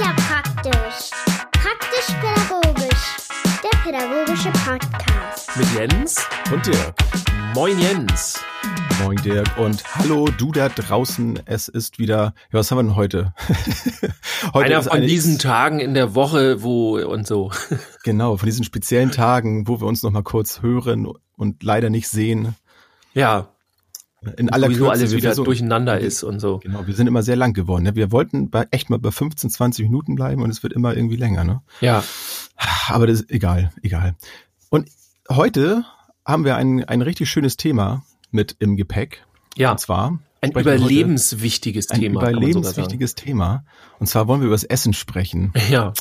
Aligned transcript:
ja 0.00 0.14
praktisch. 0.16 1.10
Praktisch-pädagogisch. 1.52 3.16
Der 3.62 3.78
pädagogische 3.84 4.50
Podcast. 4.50 5.54
Mit 5.56 5.66
Jens 5.74 6.16
und 6.50 6.66
Dirk. 6.66 6.94
Moin 7.54 7.78
Jens. 7.78 8.40
Moin 9.02 9.18
Dirk 9.18 9.58
und 9.58 9.84
hallo 9.94 10.28
du 10.38 10.52
da 10.52 10.70
draußen. 10.70 11.40
Es 11.44 11.68
ist 11.68 11.98
wieder, 11.98 12.32
ja, 12.50 12.58
was 12.58 12.70
haben 12.70 12.78
wir 12.78 12.82
denn 12.84 12.96
heute? 12.96 13.34
heute 14.54 14.64
Einer 14.64 14.82
von 14.82 15.02
diesen 15.02 15.38
Tagen 15.38 15.80
in 15.80 15.92
der 15.92 16.14
Woche, 16.14 16.62
wo 16.62 16.96
und 16.98 17.26
so. 17.26 17.52
genau, 18.02 18.38
von 18.38 18.46
diesen 18.46 18.64
speziellen 18.64 19.10
Tagen, 19.10 19.68
wo 19.68 19.82
wir 19.82 19.86
uns 19.86 20.02
noch 20.02 20.12
mal 20.12 20.22
kurz 20.22 20.62
hören 20.62 21.08
und 21.36 21.62
leider 21.62 21.90
nicht 21.90 22.08
sehen. 22.08 22.54
Ja, 23.12 23.50
in 24.36 24.50
aller 24.50 24.68
Kürze, 24.68 24.90
alles 24.90 25.14
wieder 25.14 25.34
so, 25.34 25.44
durcheinander 25.44 25.98
ist 25.98 26.22
und 26.22 26.40
so. 26.40 26.58
Genau, 26.58 26.86
wir 26.86 26.94
sind 26.94 27.06
immer 27.06 27.22
sehr 27.22 27.36
lang 27.36 27.54
geworden. 27.54 27.84
Ne? 27.84 27.94
Wir 27.96 28.12
wollten 28.12 28.50
bei, 28.50 28.66
echt 28.70 28.90
mal 28.90 28.98
bei 28.98 29.10
15, 29.10 29.50
20 29.50 29.86
Minuten 29.86 30.14
bleiben 30.14 30.42
und 30.42 30.50
es 30.50 30.62
wird 30.62 30.72
immer 30.72 30.94
irgendwie 30.94 31.16
länger. 31.16 31.44
Ne? 31.44 31.62
Ja. 31.80 32.04
Aber 32.88 33.06
das 33.06 33.20
ist 33.20 33.30
egal, 33.30 33.72
egal. 33.82 34.14
Und 34.68 34.90
heute 35.30 35.84
haben 36.26 36.44
wir 36.44 36.56
ein, 36.56 36.84
ein 36.84 37.02
richtig 37.02 37.30
schönes 37.30 37.56
Thema 37.56 38.04
mit 38.30 38.56
im 38.58 38.76
Gepäck. 38.76 39.24
Ja. 39.56 39.72
Und 39.72 39.80
zwar 39.80 40.18
ein 40.42 40.52
überlebenswichtiges 40.52 41.86
Thema. 41.86 42.20
Ein 42.20 42.34
überlebenswichtiges 42.34 43.14
Thema. 43.14 43.64
Und 43.98 44.06
zwar 44.06 44.28
wollen 44.28 44.40
wir 44.40 44.46
über 44.46 44.54
das 44.54 44.64
Essen 44.64 44.92
sprechen. 44.92 45.52
Ja. 45.70 45.92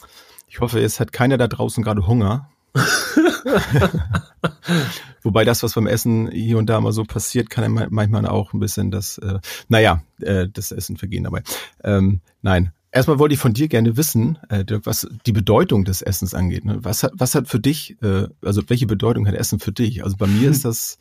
Ich 0.47 0.61
hoffe, 0.61 0.79
es 0.79 0.99
hat 0.99 1.13
keiner 1.13 1.37
da 1.37 1.47
draußen 1.47 1.83
gerade 1.83 2.07
Hunger. 2.07 2.49
Wobei 5.23 5.45
das, 5.45 5.63
was 5.63 5.73
beim 5.73 5.87
Essen 5.87 6.29
hier 6.31 6.57
und 6.57 6.67
da 6.67 6.79
mal 6.79 6.91
so 6.91 7.03
passiert, 7.03 7.49
kann 7.49 7.75
ja 7.75 7.87
manchmal 7.89 8.25
auch 8.25 8.53
ein 8.53 8.59
bisschen 8.59 8.91
das, 8.91 9.17
äh, 9.17 9.39
naja, 9.67 10.03
äh, 10.21 10.47
das 10.51 10.71
Essen 10.71 10.97
vergehen 10.97 11.23
dabei. 11.23 11.43
Ähm, 11.83 12.21
nein. 12.41 12.71
Erstmal 12.91 13.19
wollte 13.19 13.35
ich 13.35 13.39
von 13.39 13.53
dir 13.53 13.67
gerne 13.67 13.97
wissen, 13.97 14.39
äh, 14.49 14.65
was 14.83 15.07
die 15.27 15.31
Bedeutung 15.31 15.85
des 15.85 16.01
Essens 16.01 16.33
angeht. 16.33 16.65
Ne? 16.65 16.79
Was 16.81 17.03
hat, 17.03 17.11
was 17.15 17.35
hat 17.35 17.47
für 17.47 17.59
dich, 17.59 17.97
äh, 18.01 18.27
also 18.41 18.63
welche 18.67 18.87
Bedeutung 18.87 19.27
hat 19.27 19.35
Essen 19.35 19.59
für 19.59 19.71
dich? 19.71 20.03
Also 20.03 20.17
bei 20.17 20.25
mir 20.25 20.49
ist 20.49 20.65
das, 20.69 20.97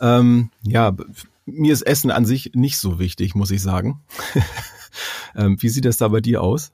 ähm, 0.00 0.50
ja, 0.62 0.96
mir 1.46 1.72
ist 1.72 1.82
Essen 1.82 2.10
an 2.10 2.24
sich 2.24 2.52
nicht 2.54 2.78
so 2.78 2.98
wichtig, 2.98 3.36
muss 3.36 3.52
ich 3.52 3.62
sagen. 3.62 4.00
ähm, 5.36 5.56
wie 5.60 5.68
sieht 5.68 5.84
das 5.84 5.96
da 5.96 6.08
bei 6.08 6.20
dir 6.20 6.42
aus? 6.42 6.72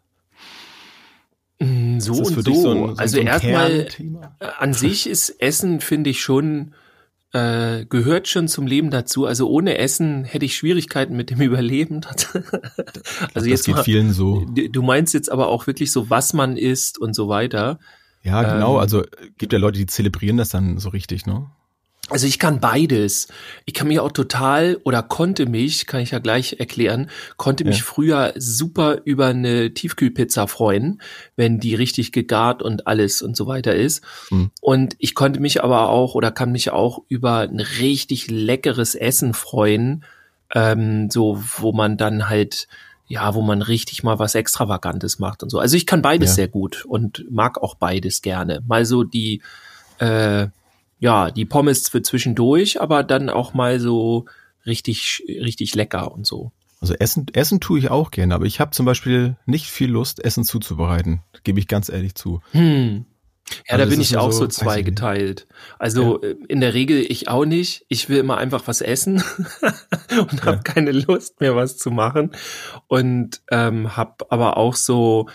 Mm, 1.61 2.01
so 2.01 2.15
und 2.15 2.27
so. 2.27 2.41
so, 2.43 2.71
ein, 2.71 2.79
so 2.79 2.95
also 2.97 3.17
so 3.17 3.23
erstmal 3.23 3.89
an 4.59 4.73
sich 4.73 5.09
ist 5.09 5.31
Essen, 5.41 5.81
finde 5.81 6.11
ich 6.11 6.21
schon, 6.21 6.75
äh, 7.33 7.85
gehört 7.87 8.29
schon 8.29 8.49
zum 8.49 8.67
Leben 8.67 8.91
dazu. 8.91 9.27
Also 9.27 9.49
ohne 9.49 9.79
Essen 9.79 10.25
hätte 10.25 10.45
ich 10.45 10.57
Schwierigkeiten 10.57 11.17
mit 11.17 11.31
dem 11.31 11.41
Überleben. 11.43 12.01
also 13.35 13.49
jetzt 13.49 13.61
das 13.61 13.67
geht 13.67 13.77
mal, 13.77 13.85
vielen 13.85 14.13
so. 14.13 14.45
Du 14.47 14.83
meinst 14.83 15.15
jetzt 15.15 15.31
aber 15.31 15.49
auch 15.49 15.67
wirklich 15.67 15.93
so, 15.93 16.11
was 16.11 16.33
man 16.33 16.57
isst 16.57 16.99
und 16.99 17.15
so 17.15 17.29
weiter. 17.29 17.79
Ja, 18.23 18.43
genau. 18.55 18.75
Ähm, 18.75 18.81
also 18.81 19.05
gibt 19.39 19.53
ja 19.53 19.59
Leute, 19.59 19.79
die 19.79 19.87
zelebrieren 19.87 20.37
das 20.37 20.49
dann 20.49 20.79
so 20.79 20.89
richtig, 20.89 21.27
ne? 21.27 21.51
Also 22.11 22.27
ich 22.27 22.39
kann 22.39 22.61
beides. 22.61 23.29
Ich 23.65 23.73
kann 23.73 23.89
mich 23.89 23.99
auch 23.99 24.13
total 24.13 24.79
oder 24.85 25.03
konnte 25.03 25.47
mich, 25.47 25.87
kann 25.87 26.01
ich 26.01 26.11
ja 26.11 26.19
gleich 26.19 26.57
erklären, 26.59 27.09
konnte 27.37 27.65
mich 27.65 27.79
ja. 27.79 27.85
früher 27.85 28.35
super 28.37 29.01
über 29.05 29.29
eine 29.29 29.73
Tiefkühlpizza 29.73 30.47
freuen, 30.47 31.01
wenn 31.37 31.61
die 31.61 31.75
richtig 31.75 32.13
gegart 32.13 32.63
und 32.63 32.87
alles 32.87 33.23
und 33.23 33.37
so 33.37 33.47
weiter 33.47 33.75
ist. 33.75 34.05
Mhm. 34.31 34.51
Und 34.61 34.97
ich 34.99 35.15
konnte 35.15 35.41
mich 35.41 35.65
aber 35.65 35.89
auch 35.89 36.15
oder 36.15 36.31
kann 36.31 36.53
mich 36.53 36.71
auch 36.71 37.01
über 37.09 37.39
ein 37.39 37.61
richtig 37.61 38.31
leckeres 38.31 38.95
Essen 38.95 39.33
freuen, 39.33 40.05
ähm, 40.55 41.09
so 41.11 41.43
wo 41.59 41.73
man 41.73 41.97
dann 41.97 42.29
halt 42.29 42.69
ja, 43.07 43.35
wo 43.35 43.43
man 43.43 43.61
richtig 43.61 44.03
mal 44.03 44.19
was 44.19 44.35
Extravagantes 44.35 45.19
macht 45.19 45.43
und 45.43 45.51
so. 45.51 45.59
Also 45.59 45.77
ich 45.77 45.87
kann 45.87 46.01
beides 46.01 46.31
ja. 46.31 46.35
sehr 46.35 46.49
gut 46.49 46.85
und 46.87 47.25
mag 47.31 47.63
auch 47.63 47.75
beides 47.75 48.23
gerne. 48.23 48.63
Mal 48.67 48.87
so 48.87 49.05
die 49.05 49.43
äh, 49.99 50.49
ja, 50.99 51.31
die 51.31 51.45
Pommes 51.45 51.89
für 51.89 52.03
zwischendurch, 52.03 52.81
aber 52.81 53.03
dann 53.03 53.31
auch 53.31 53.55
mal 53.55 53.81
so 53.81 54.27
richtig, 54.67 55.23
richtig 55.29 55.75
lecker 55.75 56.13
und 56.13 56.27
so. 56.27 56.53
Also 56.81 56.95
Essen, 56.95 57.27
Essen 57.33 57.61
tue 57.61 57.79
ich 57.79 57.91
auch 57.91 58.11
gerne, 58.11 58.35
aber 58.35 58.45
ich 58.45 58.61
habe 58.61 58.73
zum 58.73 58.85
Beispiel 58.85 59.37
nicht 59.47 59.71
viel 59.71 59.91
Lust, 59.91 60.23
Essen 60.23 60.45
zuzubereiten. 60.45 61.23
Gebe 61.43 61.59
ich 61.59 61.69
ganz 61.69 61.89
ehrlich 61.89 62.15
zu. 62.15 62.41
Hm. 62.53 63.07
Ja, 63.67 63.75
also 63.75 63.85
da 63.85 63.91
bin 63.91 64.01
ich 64.01 64.17
auch 64.17 64.33
so, 64.33 64.41
so 64.41 64.47
zweigeteilt. 64.49 65.47
Also 65.79 66.23
ja. 66.23 66.29
Äh, 66.29 66.37
in 66.49 66.61
der 66.61 66.75
Regel 66.75 67.05
ich 67.09 67.29
auch 67.29 67.45
nicht. 67.45 67.85
Ich 67.89 68.09
will 68.09 68.19
immer 68.19 68.39
einfach 68.39 68.67
was 68.67 68.81
essen 68.81 69.23
und 70.11 70.45
habe 70.45 70.57
ja. 70.57 70.63
keine 70.63 70.93
Lust 70.93 71.41
mehr 71.41 71.55
was 71.55 71.77
zu 71.77 71.91
machen 71.91 72.33
und 72.87 73.43
ähm, 73.51 73.97
habe 73.97 74.27
aber 74.31 74.57
auch 74.57 74.75
so 74.75 75.29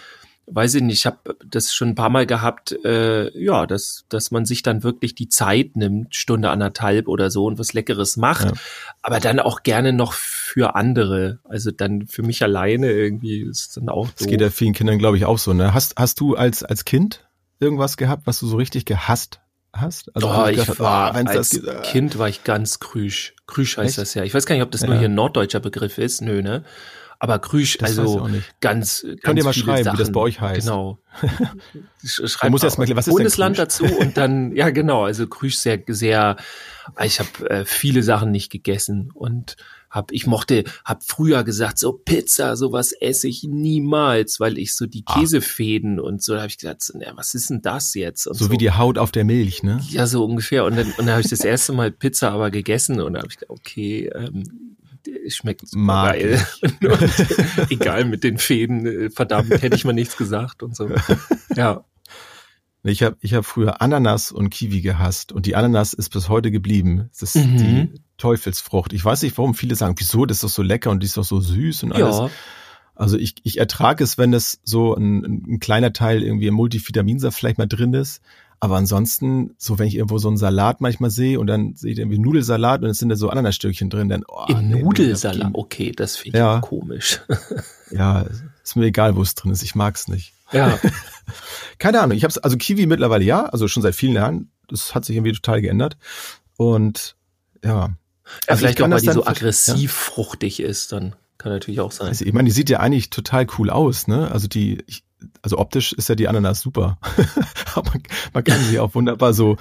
weiß 0.52 0.76
ich 0.76 0.82
nicht, 0.82 0.98
ich 1.00 1.06
habe 1.06 1.36
das 1.46 1.74
schon 1.74 1.90
ein 1.90 1.96
paar 1.96 2.10
Mal 2.10 2.26
gehabt, 2.26 2.72
äh, 2.84 3.38
ja, 3.40 3.66
dass, 3.66 4.06
dass 4.10 4.32
man 4.32 4.46
sich 4.46 4.64
dann 4.64 4.84
wirklich 4.84 5.16
die 5.16 5.30
Zeit 5.30 5.76
nimmt, 5.76 6.16
Stunde 6.16 6.50
anderthalb 6.50 7.08
oder 7.08 7.30
so 7.30 7.46
und 7.46 7.60
was 7.60 7.74
Leckeres 7.74 8.18
macht, 8.18 8.46
ja. 8.46 8.54
aber 9.02 9.20
dann 9.20 9.40
auch 9.40 9.64
gerne 9.64 9.94
noch 9.94 10.14
für 10.14 10.76
andere. 10.76 11.40
Also 11.44 11.72
dann 11.72 12.08
für 12.08 12.24
mich 12.24 12.44
alleine 12.44 12.92
irgendwie 12.92 13.42
ist 13.42 13.78
dann 13.78 13.90
auch. 13.90 14.10
Das 14.18 14.28
geht 14.28 14.42
ja 14.42 14.50
vielen 14.50 14.74
Kindern, 14.74 15.00
glaube 15.00 15.18
ich, 15.18 15.26
auch 15.26 15.38
so. 15.38 15.54
Ne? 15.54 15.74
Hast, 15.74 15.96
hast 15.98 16.20
du 16.20 16.36
als, 16.36 16.64
als 16.64 16.86
Kind 16.86 17.28
irgendwas 17.60 17.98
gehabt, 17.98 18.26
was 18.26 18.40
du 18.40 18.48
so 18.48 18.58
richtig 18.58 18.86
gehasst 18.86 19.40
hast? 19.74 20.16
Also 20.16 20.30
oh, 20.30 20.48
ich 20.48 20.58
gedacht, 20.58 20.80
war, 20.80 21.12
oh, 21.14 21.28
als 21.28 21.50
das, 21.50 21.64
äh, 21.64 21.82
Kind 21.84 22.18
war 22.18 22.30
ich 22.30 22.44
ganz 22.44 22.80
krüsch. 22.80 23.36
Krüsch 23.48 23.78
heißt 23.78 23.90
Echt? 23.90 23.98
das 23.98 24.14
ja. 24.14 24.24
Ich 24.24 24.34
weiß 24.34 24.46
gar 24.46 24.56
nicht, 24.56 24.64
ob 24.64 24.72
das 24.72 24.84
nur 24.84 24.98
hier 24.98 25.10
ein 25.10 25.16
norddeutscher 25.16 25.60
Begriff 25.60 25.98
ist. 25.98 26.22
Nö, 26.22 26.42
ne? 26.42 26.64
Aber 27.22 27.40
Krüsch, 27.40 27.78
das 27.78 28.00
also 28.00 28.30
ganz, 28.62 29.02
ganz 29.04 29.22
Könnt 29.22 29.40
ihr 29.40 29.44
mal 29.44 29.54
schreiben, 29.54 29.84
Sachen. 29.84 29.98
wie 29.98 30.02
das 30.02 30.12
bei 30.12 30.22
euch 30.22 30.40
heißt. 30.40 30.68
Genau. 30.68 31.00
Schreibt 32.06 32.52
muss 32.52 32.64
erst 32.64 32.78
mal, 32.78 32.88
was 32.96 33.08
ist 33.08 33.14
Bundesland 33.14 33.60
dazu 33.60 33.84
und 33.84 34.16
dann, 34.16 34.52
ja 34.56 34.70
genau, 34.70 35.04
also 35.04 35.28
Krüsch 35.28 35.58
sehr, 35.58 35.84
sehr, 35.88 36.38
ich 37.04 37.20
habe 37.20 37.50
äh, 37.50 37.66
viele 37.66 38.04
Sachen 38.04 38.32
nicht 38.32 38.50
gegessen 38.50 39.12
und 39.14 39.58
hab, 39.90 40.14
ich 40.14 40.28
mochte, 40.28 40.64
hab 40.86 41.04
früher 41.04 41.44
gesagt, 41.44 41.78
so 41.78 41.92
Pizza, 41.92 42.56
sowas 42.56 42.94
esse 42.94 43.28
ich 43.28 43.44
niemals, 43.44 44.40
weil 44.40 44.58
ich 44.58 44.76
so 44.76 44.86
die 44.86 45.04
ah. 45.06 45.20
Käsefäden 45.20 46.00
ah. 46.00 46.04
und 46.04 46.24
so, 46.24 46.36
da 46.36 46.40
habe 46.42 46.50
ich 46.50 46.58
gesagt, 46.58 46.90
na, 46.94 47.12
was 47.16 47.34
ist 47.34 47.50
denn 47.50 47.62
das 47.62 47.96
jetzt? 47.96 48.24
So, 48.24 48.34
so, 48.34 48.52
wie 48.52 48.58
die 48.58 48.72
Haut 48.72 48.98
auf 48.98 49.12
der 49.12 49.26
Milch, 49.26 49.64
ne? 49.64 49.82
Ja, 49.90 50.08
so 50.08 50.24
ungefähr. 50.24 50.64
Und 50.64 50.78
dann, 50.78 50.88
und 50.88 51.00
dann 51.00 51.10
habe 51.10 51.22
ich 51.22 51.30
das 51.30 51.42
erste 51.42 51.74
Mal 51.74 51.92
Pizza 51.92 52.32
aber 52.32 52.52
gegessen 52.52 53.02
und 53.02 53.14
da 53.14 53.20
habe 53.20 53.30
ich 53.30 53.40
gedacht, 53.40 53.60
okay, 53.60 54.10
ähm, 54.14 54.69
schmeckt 55.36 55.68
super 55.68 56.14
geil. 56.14 56.46
egal 57.70 58.06
mit 58.06 58.24
den 58.24 58.38
Fäden, 58.38 58.86
äh, 58.86 59.10
verdammt, 59.10 59.50
hätte 59.62 59.76
ich 59.76 59.86
mal 59.86 59.94
nichts 59.94 60.18
gesagt 60.18 60.64
und 60.64 60.76
so. 60.76 60.90
Ja. 61.56 61.84
Ich 62.84 63.04
habe 63.04 63.18
ich 63.20 63.34
hab 63.34 63.46
früher 63.46 63.82
Ananas 63.82 64.32
und 64.32 64.50
Kiwi 64.50 64.82
gehasst 64.82 65.32
und 65.34 65.46
die 65.46 65.56
Ananas 65.56 65.94
ist 65.94 66.10
bis 66.10 66.30
heute 66.30 66.50
geblieben. 66.50 67.10
Das 67.12 67.36
ist 67.36 67.46
mhm. 67.46 67.58
die 67.58 68.02
Teufelsfrucht. 68.18 68.94
Ich 68.94 69.04
weiß 69.04 69.22
nicht, 69.24 69.38
warum 69.38 69.54
viele 69.54 69.76
sagen, 69.76 69.96
wieso, 69.98 70.26
das 70.26 70.38
ist 70.38 70.44
doch 70.44 70.50
so 70.50 70.62
lecker 70.62 70.90
und 70.90 71.02
die 71.02 71.06
ist 71.08 71.18
doch 71.18 71.26
so 71.26 71.42
süß 71.42 71.84
und 71.84 71.92
alles. 71.92 72.18
Ja. 72.18 72.30
Also 72.96 73.18
ich, 73.18 73.36
ich 73.44 73.58
ertrage 73.58 74.04
es, 74.04 74.18
wenn 74.18 74.34
es 74.34 74.60
so 74.64 74.94
ein, 74.94 75.24
ein 75.48 75.60
kleiner 75.60 75.94
Teil 75.94 76.24
irgendwie 76.24 76.48
im 76.48 76.54
Multivitaminsaft 76.54 77.38
vielleicht 77.38 77.58
mal 77.58 77.68
drin 77.68 77.94
ist. 77.94 78.22
Aber 78.62 78.76
ansonsten, 78.76 79.56
so 79.58 79.80
wenn 79.80 79.88
ich 79.88 79.96
irgendwo 79.96 80.18
so 80.18 80.28
einen 80.28 80.38
Salat 80.38 80.82
manchmal 80.82 81.12
sehe 81.12 81.40
und 81.40 81.48
dann 81.48 81.76
sehe 81.76 81.94
ich 81.94 82.00
irgendwie 82.00 82.20
Nudelsalat 82.20 82.82
und 82.82 82.90
es 82.90 82.98
sind 82.98 83.08
da 83.08 83.16
so 83.16 83.30
Ananasstückchen 83.30 83.90
drin, 83.90 84.10
dann 84.10 84.24
oh, 84.28 84.46
Im 84.50 84.70
nee, 84.70 84.84
Nudelsalat, 84.84 85.52
okay, 85.54 85.94
das 85.94 86.18
finde 86.18 86.38
ich 86.38 86.42
ja. 86.42 86.60
komisch. 86.60 87.22
ja, 87.92 88.26
ist 88.64 88.76
mir 88.76 88.86
egal, 88.86 89.16
wo 89.16 89.22
es 89.22 89.36
drin 89.36 89.52
ist, 89.52 89.64
ich 89.64 89.76
mag's 89.76 90.10
nicht. 90.10 90.34
Ja. 90.52 90.78
Keine 91.78 92.02
Ahnung, 92.02 92.18
ich 92.18 92.26
habe 92.26 92.34
also 92.44 92.58
Kiwi 92.58 92.86
mittlerweile 92.86 93.24
ja, 93.24 93.46
also 93.46 93.70
schon 93.70 93.84
seit 93.84 93.96
vielen 93.96 94.14
Jahren, 94.14 94.52
das 94.68 94.94
hat 94.94 95.06
sich 95.06 95.16
irgendwie 95.16 95.34
total 95.34 95.62
geändert 95.62 95.98
und 96.58 97.16
ja. 97.64 97.72
Ja, 97.72 97.96
also 98.48 98.60
vielleicht 98.60 98.82
auch, 98.82 98.90
weil 98.90 99.02
die 99.02 99.12
so 99.12 99.26
aggressiv 99.26 99.92
fruchtig 99.92 100.60
ist, 100.60 100.92
dann 100.92 101.16
kann 101.38 101.52
natürlich 101.52 101.80
auch 101.80 101.92
sein. 101.92 102.10
Also 102.10 102.26
ich 102.26 102.34
meine, 102.34 102.48
die 102.48 102.54
sieht 102.54 102.70
ja 102.70 102.80
eigentlich 102.80 103.10
total 103.10 103.48
cool 103.58 103.70
aus, 103.70 104.08
ne? 104.08 104.30
Also 104.30 104.48
die, 104.48 104.84
ich, 104.86 105.04
also 105.42 105.58
optisch 105.58 105.94
ist 105.94 106.10
ja 106.10 106.16
die 106.16 106.28
Ananas 106.28 106.62
super. 106.62 106.98
Aber 107.76 107.92
man 108.34 108.44
kann 108.44 108.60
sie 108.62 108.80
auch 108.80 108.96
wunderbar 108.96 109.34
so, 109.34 109.58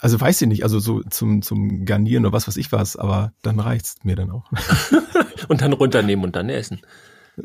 also 0.00 0.20
weiß 0.20 0.42
ich 0.42 0.48
nicht, 0.48 0.62
also 0.62 0.78
so 0.78 1.02
zum, 1.02 1.42
zum 1.42 1.84
Garnieren 1.84 2.24
oder 2.24 2.32
was 2.32 2.48
weiß 2.48 2.56
ich 2.56 2.70
was, 2.70 2.96
aber 2.96 3.32
dann 3.42 3.58
reicht's 3.58 3.96
mir 4.04 4.14
dann 4.14 4.30
auch. 4.30 4.50
und 5.48 5.60
dann 5.60 5.72
runternehmen 5.72 6.24
und 6.24 6.36
dann 6.36 6.48
essen. 6.48 6.80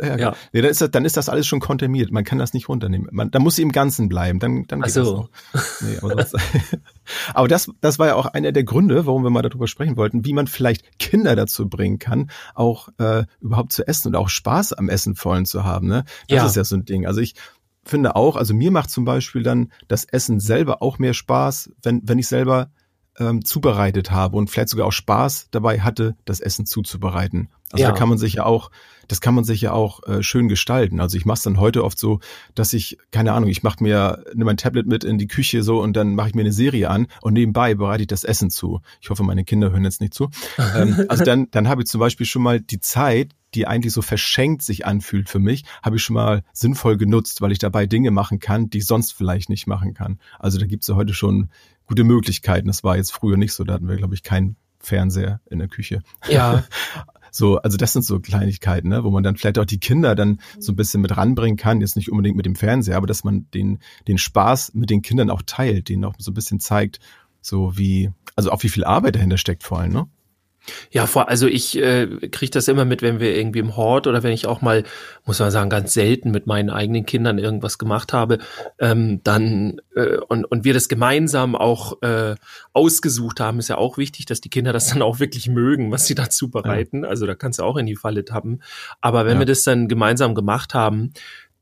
Ja, 0.02 0.18
ja. 0.18 0.36
Nee, 0.52 0.62
dann, 0.62 0.72
ist 0.72 0.82
das, 0.82 0.92
dann 0.92 1.06
ist 1.06 1.18
das 1.18 1.30
alles 1.30 1.48
schon 1.48 1.60
kontermiert. 1.60 2.12
Man 2.12 2.24
kann 2.24 2.38
das 2.38 2.54
nicht 2.54 2.70
runternehmen. 2.70 3.08
Man, 3.12 3.32
da 3.32 3.40
muss 3.40 3.56
sie 3.56 3.62
im 3.62 3.72
Ganzen 3.72 4.10
bleiben. 4.10 4.40
Dann, 4.40 4.66
dann 4.68 4.82
geht 4.82 4.98
Ach 4.98 5.06
so. 5.06 5.30
das 5.52 5.82
nee, 5.82 5.98
aber, 6.02 6.10
sonst, 6.10 6.36
aber 7.34 7.48
das, 7.48 7.72
das 7.82 8.00
war 8.00 8.08
ja 8.08 8.16
auch 8.16 8.26
einer 8.26 8.52
der 8.52 8.64
Gründe, 8.64 9.06
warum 9.06 9.24
wir 9.24 9.30
mal 9.30 9.42
darüber 9.42 9.68
sprechen 9.68 9.98
wollten, 9.98 10.26
wie 10.26 10.34
man 10.34 10.48
vielleicht 10.48 11.00
Kinder 11.00 11.36
dazu 11.36 11.70
bringen 11.70 12.00
kann, 12.00 12.30
auch 12.56 12.90
äh, 12.98 13.26
überhaupt 13.42 13.74
zu 13.74 13.88
essen 13.88 14.10
und 14.10 14.16
auch 14.16 14.30
Spaß 14.30 14.74
am 14.74 14.90
Essen 14.90 15.16
vollen 15.16 15.46
zu 15.46 15.64
haben. 15.64 15.88
Ne? 15.88 16.06
Das 16.28 16.38
ja. 16.38 16.46
ist 16.46 16.56
ja 16.56 16.64
so 16.64 16.76
ein 16.76 16.86
Ding. 16.86 17.06
Also 17.06 17.22
ich 17.22 17.36
finde 17.84 18.16
auch, 18.16 18.36
also 18.36 18.54
mir 18.54 18.72
macht 18.72 18.90
zum 18.90 19.06
Beispiel 19.06 19.44
dann 19.44 19.72
das 19.88 20.06
Essen 20.06 20.40
selber 20.40 20.82
auch 20.82 21.00
mehr 21.00 21.14
Spaß, 21.14 21.72
wenn, 21.82 22.02
wenn 22.06 22.20
ich 22.20 22.28
selber 22.28 22.70
ähm, 23.20 23.46
zubereitet 23.46 24.12
habe 24.12 24.38
und 24.38 24.50
vielleicht 24.50 24.70
sogar 24.70 24.88
auch 24.88 24.92
Spaß 24.92 25.48
dabei 25.52 25.82
hatte, 25.82 26.16
das 26.26 26.40
Essen 26.40 26.66
zuzubereiten. 26.66 27.50
Also 27.72 27.84
ja. 27.84 27.92
da 27.92 27.98
kann 27.98 28.08
man 28.08 28.20
sich 28.20 28.34
ja 28.34 28.46
auch, 28.46 28.70
das 29.08 29.20
kann 29.20 29.34
man 29.34 29.44
sich 29.44 29.62
ja 29.62 29.72
auch 29.72 30.04
äh, 30.08 30.22
schön 30.22 30.48
gestalten. 30.48 31.00
Also 31.00 31.18
ich 31.18 31.26
mache 31.26 31.38
es 31.38 31.44
dann 31.44 31.60
heute 31.60 31.84
oft 31.84 31.98
so, 31.98 32.20
dass 32.54 32.72
ich, 32.74 33.00
keine 33.10 33.34
Ahnung, 33.34 33.50
ich 33.50 33.64
mache 33.64 33.82
mir, 33.84 34.24
nehme 34.34 34.46
mein 34.46 34.58
Tablet 34.58 34.86
mit 34.86 35.04
in 35.04 35.18
die 35.18 35.28
Küche 35.28 35.64
so 35.64 35.82
und 35.82 35.94
dann 35.98 36.14
mache 36.14 36.30
ich 36.30 36.36
mir 36.36 36.42
eine 36.42 36.52
Serie 36.52 36.90
an 36.90 37.08
und 37.22 37.34
nebenbei 37.34 37.74
bereite 37.74 38.04
ich 38.04 38.08
das 38.08 38.24
Essen 38.24 38.52
zu. 38.52 38.82
Ich 39.02 39.10
hoffe, 39.10 39.24
meine 39.24 39.44
Kinder 39.44 39.72
hören 39.72 39.84
jetzt 39.84 40.02
nicht 40.02 40.14
zu. 40.14 40.30
ähm, 40.76 41.06
also 41.10 41.24
dann, 41.24 41.50
dann 41.50 41.68
habe 41.68 41.82
ich 41.82 41.88
zum 41.88 42.00
Beispiel 42.00 42.28
schon 42.28 42.44
mal 42.44 42.62
die 42.62 42.80
Zeit, 42.80 43.32
die 43.56 43.68
eigentlich 43.68 43.94
so 43.94 44.02
verschenkt 44.02 44.62
sich 44.62 44.86
anfühlt 44.86 45.30
für 45.30 45.40
mich, 45.40 45.64
habe 45.82 45.98
ich 45.98 46.04
schon 46.04 46.16
mal 46.16 46.44
sinnvoll 46.54 46.98
genutzt, 46.98 47.42
weil 47.42 47.52
ich 47.52 47.60
dabei 47.60 47.86
Dinge 47.86 48.12
machen 48.12 48.40
kann, 48.40 48.70
die 48.70 48.80
ich 48.80 48.86
sonst 48.86 49.14
vielleicht 49.14 49.50
nicht 49.50 49.68
machen 49.68 49.94
kann. 49.94 50.20
Also 50.40 50.60
da 50.60 50.66
gibt 50.66 50.84
es 50.84 50.88
ja 50.88 50.96
heute 50.96 51.14
schon 51.14 51.50
gute 51.86 52.04
Möglichkeiten. 52.04 52.68
Das 52.68 52.84
war 52.84 52.98
jetzt 52.98 53.12
früher 53.12 53.38
nicht 53.38 53.54
so. 53.54 53.64
Da 53.64 53.74
hatten 53.74 53.88
wir, 53.88 53.96
glaube 53.96 54.16
ich, 54.16 54.24
keinen 54.24 54.56
Fernseher 54.80 55.42
in 55.50 55.60
der 55.60 55.68
Küche. 55.68 56.02
Ja. 56.30 56.64
So, 57.36 57.58
also 57.58 57.78
das 57.78 57.94
sind 57.94 58.06
so 58.06 58.20
Kleinigkeiten, 58.20 58.90
ne, 58.90 59.04
wo 59.04 59.10
man 59.10 59.24
dann 59.24 59.36
vielleicht 59.36 59.58
auch 59.58 59.66
die 59.66 59.80
Kinder 59.80 60.14
dann 60.14 60.40
so 60.60 60.72
ein 60.72 60.76
bisschen 60.76 61.02
mit 61.02 61.18
ranbringen 61.18 61.58
kann, 61.58 61.82
jetzt 61.82 61.96
nicht 61.96 62.12
unbedingt 62.12 62.38
mit 62.38 62.46
dem 62.46 62.56
Fernseher, 62.56 62.96
aber 62.96 63.08
dass 63.08 63.24
man 63.24 63.48
den, 63.56 63.80
den 64.08 64.20
Spaß 64.20 64.76
mit 64.76 64.92
den 64.92 65.02
Kindern 65.02 65.32
auch 65.32 65.42
teilt, 65.44 65.90
denen 65.90 66.06
auch 66.06 66.14
so 66.20 66.30
ein 66.30 66.36
bisschen 66.36 66.60
zeigt, 66.60 67.00
so 67.42 67.76
wie, 67.76 68.12
also 68.36 68.52
auch 68.52 68.62
wie 68.62 68.70
viel 68.70 68.84
Arbeit 68.84 69.16
dahinter 69.16 69.40
steckt 69.40 69.64
vor 69.64 69.80
allem, 69.80 69.94
ne? 69.94 70.06
Ja, 70.92 71.08
vor, 71.08 71.30
also 71.30 71.48
ich 71.48 71.78
äh, 71.78 72.08
kriege 72.30 72.52
das 72.52 72.68
immer 72.68 72.86
mit, 72.86 73.02
wenn 73.02 73.20
wir 73.20 73.36
irgendwie 73.36 73.60
im 73.60 73.76
Hort 73.76 74.08
oder 74.08 74.24
wenn 74.24 74.32
ich 74.32 74.48
auch 74.48 74.62
mal, 74.62 74.84
muss 75.26 75.40
man 75.40 75.52
sagen, 75.52 75.70
ganz 75.70 75.94
selten 75.94 76.32
mit 76.32 76.48
meinen 76.48 76.70
eigenen 76.70 77.06
Kindern 77.06 77.38
irgendwas 77.38 77.78
gemacht 77.78 78.14
habe, 78.14 78.38
ähm, 78.80 79.22
dann 79.24 79.82
äh, 79.96 80.18
und, 80.18 80.46
und 80.46 80.64
wir 80.64 80.74
das 80.74 80.88
gemeinsam 80.88 81.56
auch 81.56 82.02
äh, 82.02 82.36
ausgesucht 82.72 83.40
haben, 83.40 83.60
ist 83.60 83.68
ja 83.68 83.78
auch 83.78 83.98
wichtig, 83.98 84.26
dass 84.26 84.42
die 84.42 84.50
Kinder 84.50 84.74
das 84.74 84.88
dann 84.88 85.02
auch 85.02 85.20
wirklich 85.20 85.50
mögen, 85.50 85.92
was 85.92 86.06
sie 86.06 86.16
dazu 86.16 86.50
bereiten. 86.50 87.04
Ja. 87.04 87.10
Also 87.10 87.26
da 87.26 87.36
kannst 87.36 87.60
du 87.60 87.64
auch 87.64 87.78
in 87.78 87.86
die 87.86 87.96
Falle 87.96 88.24
tappen. 88.24 88.62
Aber 89.02 89.26
wenn 89.26 89.34
ja. 89.34 89.40
wir 89.40 89.46
das 89.46 89.64
dann 89.64 89.88
gemeinsam 89.88 90.36
gemacht 90.36 90.74
haben, 90.74 91.14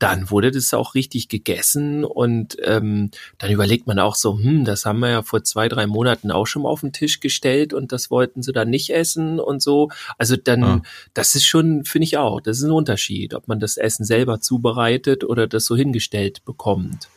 dann 0.02 0.32
wurde 0.32 0.50
das 0.50 0.74
auch 0.74 0.96
richtig 0.96 1.28
gegessen 1.28 2.04
und 2.04 2.58
ähm, 2.64 3.12
dann 3.38 3.52
überlegt 3.52 3.86
man 3.86 4.00
auch 4.00 4.16
so, 4.16 4.36
hm, 4.36 4.66
das 4.66 4.84
haben 4.88 5.00
wir 5.00 5.10
ja 5.10 5.22
vor 5.22 5.44
zwei, 5.44 5.70
drei 5.70 5.86
Monaten 5.86 6.32
auch 6.32 6.48
schon 6.48 6.64
mal 6.64 6.70
auf 6.70 6.82
den 6.82 6.92
Tisch 6.92 7.20
gestellt 7.20 7.72
und 7.72 7.92
das 7.92 8.10
wollten 8.10 8.42
sie 8.42 8.52
dann 8.52 8.72
nicht 8.72 8.90
essen 8.90 9.40
und 9.40 9.62
so. 9.62 9.90
Also 10.18 10.38
dann, 10.38 10.64
ah. 10.64 10.82
das 11.14 11.36
ist 11.36 11.46
schon, 11.46 11.86
finde 11.86 12.06
ich 12.06 12.18
auch, 12.18 12.42
das 12.42 12.58
ist 12.58 12.64
ein 12.64 12.72
Unterschied, 12.72 13.36
ob 13.36 13.48
man 13.48 13.60
das 13.60 13.78
Essen 13.78 14.04
selber 14.04 14.42
zubereitet 14.42 15.24
oder 15.24 15.46
das 15.46 15.66
so 15.66 15.76
hingestellt 15.76 16.44
bekommt 16.46 17.08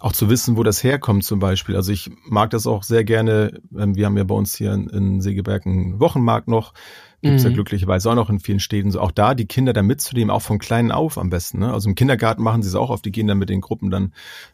auch 0.00 0.12
zu 0.12 0.28
wissen, 0.28 0.56
wo 0.56 0.62
das 0.62 0.84
herkommt 0.84 1.24
zum 1.24 1.38
Beispiel. 1.38 1.74
Also 1.74 1.92
ich 1.92 2.10
mag 2.24 2.50
das 2.50 2.66
auch 2.66 2.82
sehr 2.82 3.04
gerne. 3.04 3.60
Ähm, 3.76 3.96
wir 3.96 4.06
haben 4.06 4.16
ja 4.16 4.24
bei 4.24 4.34
uns 4.34 4.54
hier 4.54 4.72
in, 4.72 4.88
in 4.90 5.20
Segeberg 5.20 5.66
einen 5.66 5.98
Wochenmarkt 5.98 6.46
noch. 6.46 6.74
Gibt's 7.20 7.42
mhm. 7.42 7.50
ja 7.50 7.54
glücklicherweise 7.54 8.10
auch 8.10 8.14
noch 8.14 8.30
in 8.30 8.38
vielen 8.38 8.60
Städten. 8.60 8.92
So 8.92 9.00
auch 9.00 9.10
da 9.10 9.34
die 9.34 9.46
Kinder 9.46 9.72
da 9.72 9.82
mitzunehmen, 9.82 10.30
auch 10.30 10.42
von 10.42 10.58
kleinen 10.58 10.92
auf 10.92 11.18
am 11.18 11.30
besten. 11.30 11.58
Ne? 11.58 11.72
Also 11.72 11.88
im 11.88 11.96
Kindergarten 11.96 12.42
machen 12.44 12.62
sie 12.62 12.68
es 12.68 12.76
auch 12.76 12.90
oft, 12.90 13.04
die 13.04 13.10
gehen 13.10 13.26
dann 13.26 13.38
mit 13.38 13.48
den 13.48 13.60
Gruppen 13.60 13.90
dann 13.90 14.12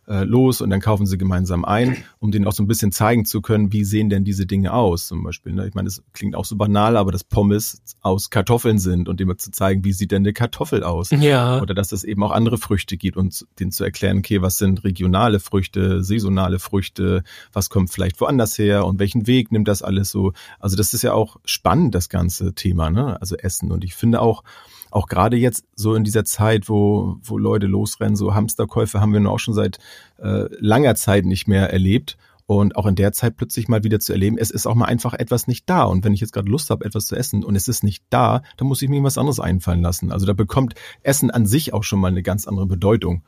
äh, 0.08 0.24
los 0.24 0.62
und 0.62 0.70
dann 0.70 0.80
kaufen 0.80 1.04
sie 1.04 1.18
gemeinsam 1.18 1.66
ein, 1.66 1.98
um 2.20 2.30
denen 2.30 2.46
auch 2.46 2.52
so 2.52 2.62
ein 2.62 2.66
bisschen 2.66 2.90
zeigen 2.90 3.26
zu 3.26 3.42
können, 3.42 3.72
wie 3.72 3.84
sehen 3.84 4.08
denn 4.08 4.24
diese 4.24 4.46
Dinge 4.46 4.72
aus 4.72 5.06
zum 5.08 5.22
Beispiel. 5.22 5.52
Ne? 5.52 5.68
Ich 5.68 5.74
meine, 5.74 5.86
das 5.86 6.02
klingt 6.14 6.36
auch 6.36 6.46
so 6.46 6.56
banal, 6.56 6.96
aber 6.96 7.12
dass 7.12 7.22
Pommes 7.22 7.82
aus 8.00 8.30
Kartoffeln 8.30 8.78
sind 8.78 9.10
und 9.10 9.20
dem 9.20 9.36
zu 9.36 9.50
zeigen, 9.50 9.84
wie 9.84 9.92
sieht 9.92 10.10
denn 10.10 10.22
eine 10.22 10.32
Kartoffel 10.32 10.84
aus. 10.84 11.10
Ja. 11.10 11.60
Oder 11.60 11.74
dass 11.74 11.92
es 11.92 12.04
eben 12.04 12.22
auch 12.22 12.30
andere 12.30 12.56
Früchte 12.56 12.96
gibt 12.96 13.16
und 13.16 13.46
denen 13.58 13.72
zu 13.72 13.84
erklären, 13.84 14.18
okay, 14.18 14.40
was 14.40 14.56
sind 14.56 14.84
regionale 14.84 15.40
Früchte, 15.40 16.02
saisonale 16.02 16.58
Früchte, 16.58 17.24
was 17.52 17.68
kommt 17.68 17.90
vielleicht 17.90 18.20
woanders 18.20 18.56
her 18.58 18.86
und 18.86 18.98
welchen 18.98 19.26
Weg 19.26 19.52
nimmt 19.52 19.68
das 19.68 19.82
alles 19.82 20.10
so. 20.10 20.32
Also 20.58 20.76
das 20.76 20.94
ist 20.94 21.02
ja 21.02 21.12
auch 21.12 21.36
spannend, 21.44 21.94
das 21.94 22.08
Ganze 22.08 22.53
Thema, 22.54 22.90
ne? 22.90 23.20
Also 23.20 23.36
Essen. 23.36 23.72
Und 23.72 23.84
ich 23.84 23.94
finde 23.94 24.20
auch, 24.20 24.42
auch 24.90 25.06
gerade 25.06 25.36
jetzt 25.36 25.64
so 25.74 25.94
in 25.94 26.04
dieser 26.04 26.24
Zeit, 26.24 26.68
wo, 26.68 27.16
wo 27.22 27.38
Leute 27.38 27.66
losrennen, 27.66 28.16
so 28.16 28.34
Hamsterkäufe 28.34 29.00
haben 29.00 29.12
wir 29.12 29.20
nur 29.20 29.32
auch 29.32 29.38
schon 29.38 29.54
seit 29.54 29.78
äh, 30.18 30.46
langer 30.58 30.94
Zeit 30.94 31.24
nicht 31.24 31.48
mehr 31.48 31.70
erlebt. 31.70 32.16
Und 32.46 32.76
auch 32.76 32.84
in 32.84 32.94
der 32.94 33.12
Zeit 33.12 33.38
plötzlich 33.38 33.68
mal 33.68 33.84
wieder 33.84 34.00
zu 34.00 34.12
erleben, 34.12 34.36
es 34.36 34.50
ist 34.50 34.66
auch 34.66 34.74
mal 34.74 34.84
einfach 34.84 35.14
etwas 35.14 35.46
nicht 35.46 35.68
da. 35.68 35.84
Und 35.84 36.04
wenn 36.04 36.12
ich 36.12 36.20
jetzt 36.20 36.34
gerade 36.34 36.50
Lust 36.50 36.68
habe, 36.68 36.84
etwas 36.84 37.06
zu 37.06 37.16
essen 37.16 37.42
und 37.42 37.56
es 37.56 37.68
ist 37.68 37.82
nicht 37.82 38.04
da, 38.10 38.42
dann 38.58 38.68
muss 38.68 38.82
ich 38.82 38.90
mir 38.90 39.02
was 39.02 39.16
anderes 39.16 39.40
einfallen 39.40 39.80
lassen. 39.80 40.12
Also 40.12 40.26
da 40.26 40.34
bekommt 40.34 40.74
Essen 41.02 41.30
an 41.30 41.46
sich 41.46 41.72
auch 41.72 41.84
schon 41.84 42.00
mal 42.00 42.08
eine 42.08 42.22
ganz 42.22 42.46
andere 42.46 42.66
Bedeutung. 42.66 43.22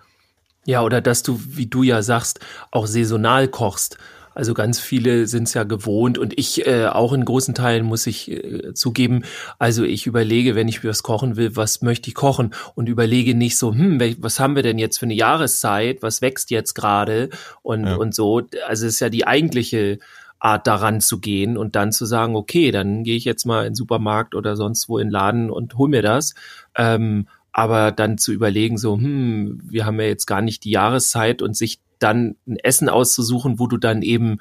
Ja, 0.66 0.82
oder 0.82 1.00
dass 1.00 1.22
du, 1.22 1.40
wie 1.46 1.66
du 1.66 1.82
ja 1.82 2.02
sagst, 2.02 2.40
auch 2.70 2.86
saisonal 2.86 3.48
kochst. 3.48 3.96
Also 4.36 4.52
ganz 4.52 4.78
viele 4.78 5.26
sind 5.28 5.44
es 5.44 5.54
ja 5.54 5.64
gewohnt 5.64 6.18
und 6.18 6.38
ich 6.38 6.66
äh, 6.66 6.88
auch 6.88 7.14
in 7.14 7.24
großen 7.24 7.54
Teilen 7.54 7.86
muss 7.86 8.06
ich 8.06 8.30
äh, 8.30 8.74
zugeben. 8.74 9.24
Also 9.58 9.82
ich 9.82 10.06
überlege, 10.06 10.54
wenn 10.54 10.68
ich 10.68 10.84
was 10.84 11.02
kochen 11.02 11.36
will, 11.36 11.56
was 11.56 11.80
möchte 11.80 12.10
ich 12.10 12.14
kochen 12.14 12.52
und 12.74 12.86
überlege 12.86 13.34
nicht 13.34 13.56
so, 13.56 13.72
hm, 13.72 13.98
was 14.18 14.38
haben 14.38 14.54
wir 14.54 14.62
denn 14.62 14.78
jetzt 14.78 14.98
für 14.98 15.06
eine 15.06 15.14
Jahreszeit? 15.14 16.02
Was 16.02 16.20
wächst 16.20 16.50
jetzt 16.50 16.74
gerade 16.74 17.30
und 17.62 17.86
ja. 17.86 17.96
und 17.96 18.14
so. 18.14 18.42
Also 18.68 18.86
es 18.86 18.96
ist 18.96 19.00
ja 19.00 19.08
die 19.08 19.26
eigentliche 19.26 20.00
Art 20.38 20.66
daran 20.66 21.00
zu 21.00 21.18
gehen 21.18 21.56
und 21.56 21.74
dann 21.74 21.90
zu 21.90 22.04
sagen, 22.04 22.36
okay, 22.36 22.70
dann 22.72 23.04
gehe 23.04 23.16
ich 23.16 23.24
jetzt 23.24 23.46
mal 23.46 23.62
in 23.62 23.70
den 23.70 23.74
Supermarkt 23.74 24.34
oder 24.34 24.54
sonst 24.54 24.86
wo 24.90 24.98
in 24.98 25.06
den 25.06 25.12
Laden 25.12 25.50
und 25.50 25.78
hol 25.78 25.88
mir 25.88 26.02
das. 26.02 26.34
Ähm, 26.76 27.26
aber 27.52 27.90
dann 27.90 28.18
zu 28.18 28.34
überlegen, 28.34 28.76
so, 28.76 28.98
hm, 28.98 29.62
wir 29.64 29.86
haben 29.86 29.98
ja 29.98 30.08
jetzt 30.08 30.26
gar 30.26 30.42
nicht 30.42 30.64
die 30.64 30.72
Jahreszeit 30.72 31.40
und 31.40 31.56
sich 31.56 31.80
dann 31.98 32.36
ein 32.46 32.56
Essen 32.56 32.88
auszusuchen, 32.88 33.58
wo 33.58 33.66
du 33.66 33.76
dann 33.76 34.02
eben 34.02 34.38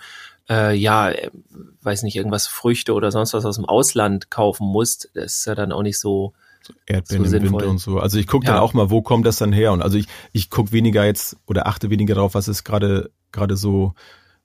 äh, 0.49 0.75
ja, 0.75 1.11
weiß 1.81 2.03
nicht, 2.03 2.15
irgendwas 2.15 2.47
Früchte 2.47 2.93
oder 2.93 3.11
sonst 3.11 3.33
was 3.33 3.45
aus 3.45 3.55
dem 3.55 3.65
Ausland 3.65 4.29
kaufen 4.29 4.67
musst, 4.67 5.09
das 5.13 5.37
ist 5.37 5.45
ja 5.45 5.55
dann 5.55 5.71
auch 5.71 5.81
nicht 5.81 5.99
so 5.99 6.33
Erdbeeren 6.85 7.27
so 7.27 7.37
im 7.37 7.43
Winter 7.43 7.67
und 7.67 7.77
so. 7.79 7.99
Also 7.99 8.17
ich 8.17 8.27
gucke 8.27 8.45
dann 8.45 8.55
ja. 8.55 8.61
auch 8.61 8.73
mal, 8.73 8.89
wo 8.89 9.01
kommt 9.01 9.25
das 9.25 9.37
dann 9.37 9.53
her? 9.53 9.71
Und 9.71 9.81
also 9.81 9.97
ich, 9.97 10.07
ich 10.31 10.49
gucke 10.49 10.71
weniger 10.71 11.05
jetzt 11.05 11.37
oder 11.45 11.67
achte 11.67 11.89
weniger 11.89 12.15
darauf, 12.15 12.33
was 12.33 12.47
ist 12.47 12.63
gerade 12.63 13.11
gerade 13.31 13.55
so 13.55 13.93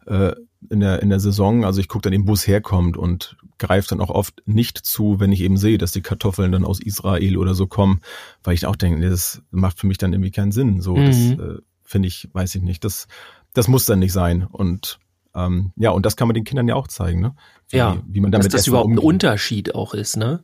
äh, 0.06 0.32
in 0.68 0.80
der 0.80 1.02
in 1.02 1.08
der 1.08 1.20
Saison. 1.20 1.64
Also 1.64 1.80
ich 1.80 1.88
gucke 1.88 2.02
dann 2.02 2.12
eben, 2.12 2.28
wo 2.28 2.34
es 2.34 2.46
herkommt 2.46 2.96
und 2.96 3.36
greife 3.58 3.88
dann 3.88 4.00
auch 4.00 4.10
oft 4.10 4.42
nicht 4.46 4.78
zu, 4.78 5.20
wenn 5.20 5.32
ich 5.32 5.40
eben 5.40 5.56
sehe, 5.56 5.78
dass 5.78 5.92
die 5.92 6.02
Kartoffeln 6.02 6.52
dann 6.52 6.64
aus 6.64 6.80
Israel 6.80 7.36
oder 7.36 7.54
so 7.54 7.66
kommen, 7.66 8.00
weil 8.42 8.54
ich 8.54 8.66
auch 8.66 8.76
denke, 8.76 9.08
das 9.08 9.42
macht 9.50 9.78
für 9.78 9.86
mich 9.86 9.98
dann 9.98 10.12
irgendwie 10.12 10.30
keinen 10.30 10.52
Sinn. 10.52 10.80
So, 10.80 10.96
mhm. 10.96 11.06
das 11.06 11.16
äh, 11.16 11.58
finde 11.90 12.08
ich, 12.08 12.28
weiß 12.32 12.54
ich 12.54 12.62
nicht. 12.62 12.84
Das, 12.84 13.08
das 13.52 13.68
muss 13.68 13.84
dann 13.84 13.98
nicht 13.98 14.12
sein. 14.12 14.46
Und 14.46 15.00
ähm, 15.34 15.72
ja, 15.76 15.90
und 15.90 16.06
das 16.06 16.16
kann 16.16 16.28
man 16.28 16.34
den 16.34 16.44
Kindern 16.44 16.68
ja 16.68 16.76
auch 16.76 16.88
zeigen, 16.88 17.20
ne? 17.20 17.34
Wie, 17.68 17.76
ja, 17.76 18.02
wie 18.06 18.20
man 18.20 18.32
damit 18.32 18.46
dass 18.46 18.60
das 18.60 18.66
überhaupt 18.66 18.86
umgeht. 18.86 19.02
ein 19.02 19.06
Unterschied 19.06 19.74
auch 19.74 19.94
ist, 19.94 20.16
ne? 20.16 20.42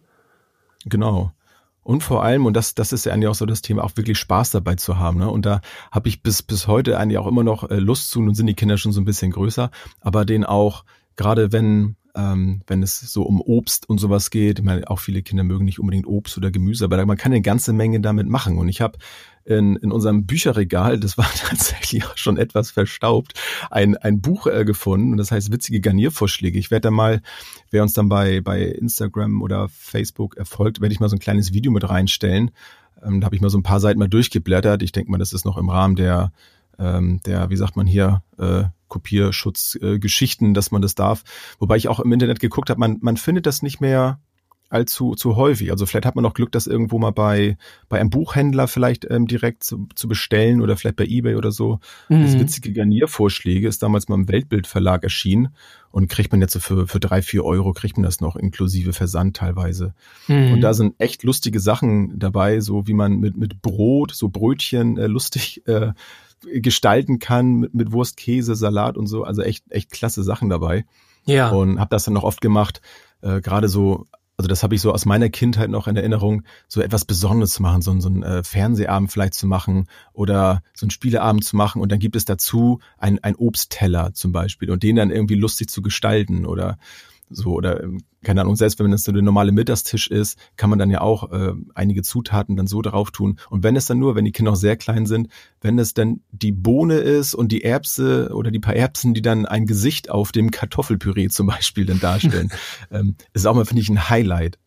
Genau. 0.84 1.32
Und 1.82 2.02
vor 2.02 2.25
allem, 2.25 2.46
und 2.46 2.54
das, 2.54 2.75
das 2.75 2.93
ist 2.93 3.06
ja 3.06 3.12
eigentlich 3.12 3.28
auch 3.28 3.37
so 3.37 3.46
das 3.46 3.62
Thema, 3.62 3.84
auch 3.84 3.96
wirklich 3.96 4.19
Spaß 4.19 4.50
dabei 4.50 4.75
zu 4.75 4.98
haben. 4.98 5.19
Ne? 5.19 5.31
Und 5.31 5.46
da 5.46 5.60
habe 5.93 6.08
ich 6.08 6.20
bis, 6.20 6.43
bis 6.43 6.67
heute 6.67 6.98
eigentlich 6.98 7.19
auch 7.19 7.29
immer 7.29 7.44
noch 7.44 7.70
äh, 7.70 7.76
Lust 7.76 8.10
zu, 8.10 8.20
nun 8.20 8.34
sind 8.34 8.48
die 8.48 8.55
Kinder 8.55 8.76
schon 8.76 8.91
so 8.91 9.00
ein 9.00 9.05
bisschen 9.05 9.31
größer, 9.31 9.70
aber 10.00 10.24
den 10.24 10.44
auch, 10.44 10.84
gerade 11.15 11.53
wenn, 11.53 11.94
ähm, 12.17 12.63
wenn 12.67 12.82
es 12.82 12.99
so 13.01 13.23
um 13.23 13.41
Obst 13.41 13.89
und 13.89 13.99
sowas 13.99 14.31
geht. 14.31 14.58
Ich 14.58 14.65
meine, 14.65 14.89
auch 14.91 14.99
viele 14.99 15.23
Kinder 15.23 15.44
mögen 15.44 15.65
nicht 15.65 15.79
unbedingt 15.79 16.06
Obst 16.06 16.37
oder 16.39 16.51
Gemüse, 16.51 16.87
aber 16.87 17.05
man 17.05 17.17
kann 17.17 17.32
eine 17.32 17.43
ganze 17.43 17.73
Menge 17.73 18.01
damit 18.01 18.27
machen. 18.27 18.58
Und 18.58 18.69
ich 18.69 18.81
habe 18.81 18.99
in, 19.44 19.77
in 19.77 19.93
unserem 19.93 20.27
Bücherregal, 20.27 20.99
das 20.99 21.19
war 21.19 21.31
tatsächlich 21.37 22.06
auch 22.06 22.17
schon 22.17 22.39
etwas 22.39 22.70
verstaubt, 22.70 23.35
ein, 23.70 23.96
ein 23.96 24.20
Buch 24.20 24.46
äh, 24.46 24.65
gefunden 24.65 25.13
und 25.13 25.19
das 25.19 25.31
heißt 25.31 25.53
witzige 25.53 25.81
Garniervorschläge. 25.81 26.58
Ich 26.58 26.70
werde 26.70 26.89
da 26.89 26.91
mal, 26.91 27.20
wer 27.70 27.82
uns 27.82 27.93
dann 27.93 28.08
bei, 28.08 28.41
bei 28.41 28.63
Instagram 28.63 29.43
oder 29.43 29.69
Facebook 29.69 30.37
erfolgt, 30.37 30.81
werde 30.81 30.94
ich 30.94 31.01
mal 31.01 31.08
so 31.08 31.17
ein 31.17 31.20
kleines 31.20 31.53
Video 31.53 31.70
mit 31.70 31.89
reinstellen. 31.89 32.51
Ähm, 33.05 33.20
da 33.20 33.27
habe 33.27 33.37
ich 33.37 33.43
mal 33.43 33.51
so 33.51 33.58
ein 33.58 33.63
paar 33.63 33.81
Seiten 33.81 33.99
mal 33.99 34.08
durchgeblättert. 34.08 34.82
Ich 34.82 34.93
denke 34.93 35.11
mal, 35.11 35.19
das 35.19 35.35
ist 35.35 35.44
noch 35.44 35.58
im 35.58 35.69
Rahmen 35.69 35.96
der, 35.96 36.32
ähm, 36.79 37.21
der, 37.27 37.51
wie 37.51 37.56
sagt 37.56 37.77
man 37.77 37.87
hier, 37.87 38.23
äh, 38.39 38.65
Kopierschutzgeschichten, 38.89 40.51
äh, 40.51 40.53
dass 40.53 40.71
man 40.71 40.83
das 40.83 40.95
darf. 40.95 41.25
Wobei 41.59 41.77
ich 41.77 41.89
auch 41.89 42.01
im 42.01 42.13
Internet 42.13 42.41
geguckt 42.41 42.71
habe, 42.71 42.81
man, 42.81 42.99
man 43.01 43.17
findet 43.17 43.47
das 43.47 43.63
nicht 43.63 43.81
mehr 43.81 44.21
allzu 44.69 45.15
zu 45.15 45.37
häufig. 45.37 45.71
Also 45.71 45.87
vielleicht 45.87 46.06
hat 46.06 46.17
man 46.17 46.25
noch 46.25 46.35
Glück, 46.35 46.51
das 46.51 46.67
irgendwo 46.67 46.99
mal 46.99 47.13
bei, 47.13 47.56
bei 47.89 48.01
einem 48.01 48.11
Buchhändler 48.11 48.67
vielleicht 48.67 49.06
ähm, 49.09 49.27
direkt 49.27 49.63
zu, 49.63 49.87
zu 49.95 50.09
bestellen 50.09 50.61
oder 50.61 50.77
vielleicht 50.77 50.97
bei 50.97 51.06
Ebay 51.06 51.37
oder 51.37 51.53
so. 51.53 51.79
Mhm. 52.09 52.23
Das 52.23 52.39
witzige 52.39 52.73
Garniervorschläge 52.73 53.69
ist 53.69 53.83
damals 53.83 54.09
mal 54.09 54.17
im 54.17 54.29
Weltbildverlag 54.29 55.05
erschienen 55.05 55.55
und 55.91 56.09
kriegt 56.09 56.33
man 56.33 56.41
jetzt 56.41 56.53
so 56.53 56.61
für, 56.61 56.87
für 56.87 57.01
drei, 57.01 57.23
vier 57.23 57.45
Euro 57.45 57.73
kriegt 57.73 57.97
man 57.97 58.05
das 58.05 58.21
noch 58.21 58.35
inklusive 58.35 58.93
Versand 58.93 59.37
teilweise. 59.37 59.95
Mhm. 60.27 60.55
Und 60.55 60.61
da 60.61 60.75
sind 60.75 60.95
echt 60.99 61.23
lustige 61.23 61.61
Sachen 61.61 62.19
dabei, 62.19 62.61
so 62.61 62.87
wie 62.89 62.95
man 62.95 63.19
mit, 63.19 63.37
mit 63.37 63.63
Brot, 63.63 64.13
so 64.13 64.29
Brötchen 64.29 64.99
äh, 64.99 65.06
lustig 65.06 65.67
äh, 65.67 65.93
gestalten 66.43 67.19
kann 67.19 67.55
mit, 67.55 67.74
mit 67.74 67.93
Wurst, 67.93 68.16
Käse, 68.16 68.55
Salat 68.55 68.96
und 68.96 69.06
so. 69.06 69.24
Also 69.24 69.43
echt, 69.43 69.64
echt 69.70 69.90
klasse 69.90 70.22
Sachen 70.22 70.48
dabei. 70.48 70.84
Ja. 71.24 71.50
Und 71.50 71.81
habe 71.81 71.90
das 71.90 72.05
dann 72.05 72.14
noch 72.14 72.22
oft 72.22 72.40
gemacht, 72.40 72.81
äh, 73.20 73.40
gerade 73.40 73.69
so 73.69 74.06
also 74.36 74.48
das 74.48 74.62
habe 74.62 74.74
ich 74.74 74.82
so 74.82 74.93
aus 74.93 75.06
meiner 75.06 75.31
Kindheit 75.31 75.70
noch 75.70 75.88
in 75.88 75.96
Erinnerung, 75.96 76.43
so 76.69 76.82
etwas 76.82 77.05
Besonderes 77.05 77.52
zu 77.52 77.62
machen, 77.62 77.81
so, 77.81 77.98
so 78.00 78.08
einen 78.08 78.22
äh, 78.22 78.43
Fernsehabend 78.43 79.10
vielleicht 79.10 79.34
zu 79.34 79.46
machen 79.46 79.86
oder 80.12 80.62
so 80.74 80.84
einen 80.84 80.90
Spieleabend 80.90 81.44
zu 81.44 81.56
machen 81.56 81.81
und 81.81 81.90
dann 81.90 81.98
gibt 81.98 82.16
es 82.16 82.26
dazu 82.26 82.81
ein, 82.98 83.19
ein 83.22 83.34
Obstteller 83.36 84.12
zum 84.12 84.32
Beispiel 84.32 84.70
und 84.70 84.82
den 84.82 84.96
dann 84.96 85.10
irgendwie 85.10 85.36
lustig 85.36 85.70
zu 85.70 85.81
gestalten 85.81 86.44
oder 86.44 86.76
so 87.31 87.55
oder 87.55 87.82
ähm, 87.82 88.02
keine 88.27 88.41
Ahnung, 88.41 88.56
selbst 88.56 88.81
wenn 88.81 88.93
es 88.93 89.05
so 89.05 89.13
der 89.13 89.23
normale 89.23 89.53
Mittagstisch 89.53 90.09
ist, 90.09 90.37
kann 90.56 90.69
man 90.69 90.81
dann 90.81 90.91
ja 90.91 91.01
auch 91.01 91.31
äh, 91.31 91.53
einige 91.77 92.03
Zutaten 92.03 92.56
dann 92.56 92.67
so 92.67 92.83
drauf 92.83 93.13
tun. 93.13 93.39
Und 93.51 93.63
wenn 93.63 93.77
es 93.77 93.87
dann 93.87 94.01
nur, 94.01 94.17
wenn 94.17 94.25
die 94.25 94.33
Kinder 94.33 94.51
noch 94.51 94.56
sehr 94.56 94.77
klein 94.77 95.06
sind, 95.06 95.29
wenn 95.61 95.79
es 95.79 95.95
dann 95.95 96.23
die 96.33 96.51
Bohne 96.51 96.97
ist 96.97 97.35
und 97.35 97.53
die 97.53 97.63
Erbse 97.63 98.31
oder 98.35 98.51
die 98.51 98.59
paar 98.59 98.75
Erbsen, 98.75 99.15
die 99.15 99.23
dann 99.23 99.47
ein 99.47 99.65
Gesicht 99.65 100.11
auf 100.11 100.33
dem 100.33 100.51
Kartoffelpüree 100.51 101.29
zum 101.31 101.47
Beispiel 101.47 101.87
dann 101.87 102.01
darstellen, 102.01 102.51
ähm, 102.91 103.15
ist 103.33 103.47
auch 103.47 103.55
mal, 103.55 103.65
finde 103.65 103.83
ich, 103.83 103.89
ein 103.89 104.11
Highlight. 104.11 104.59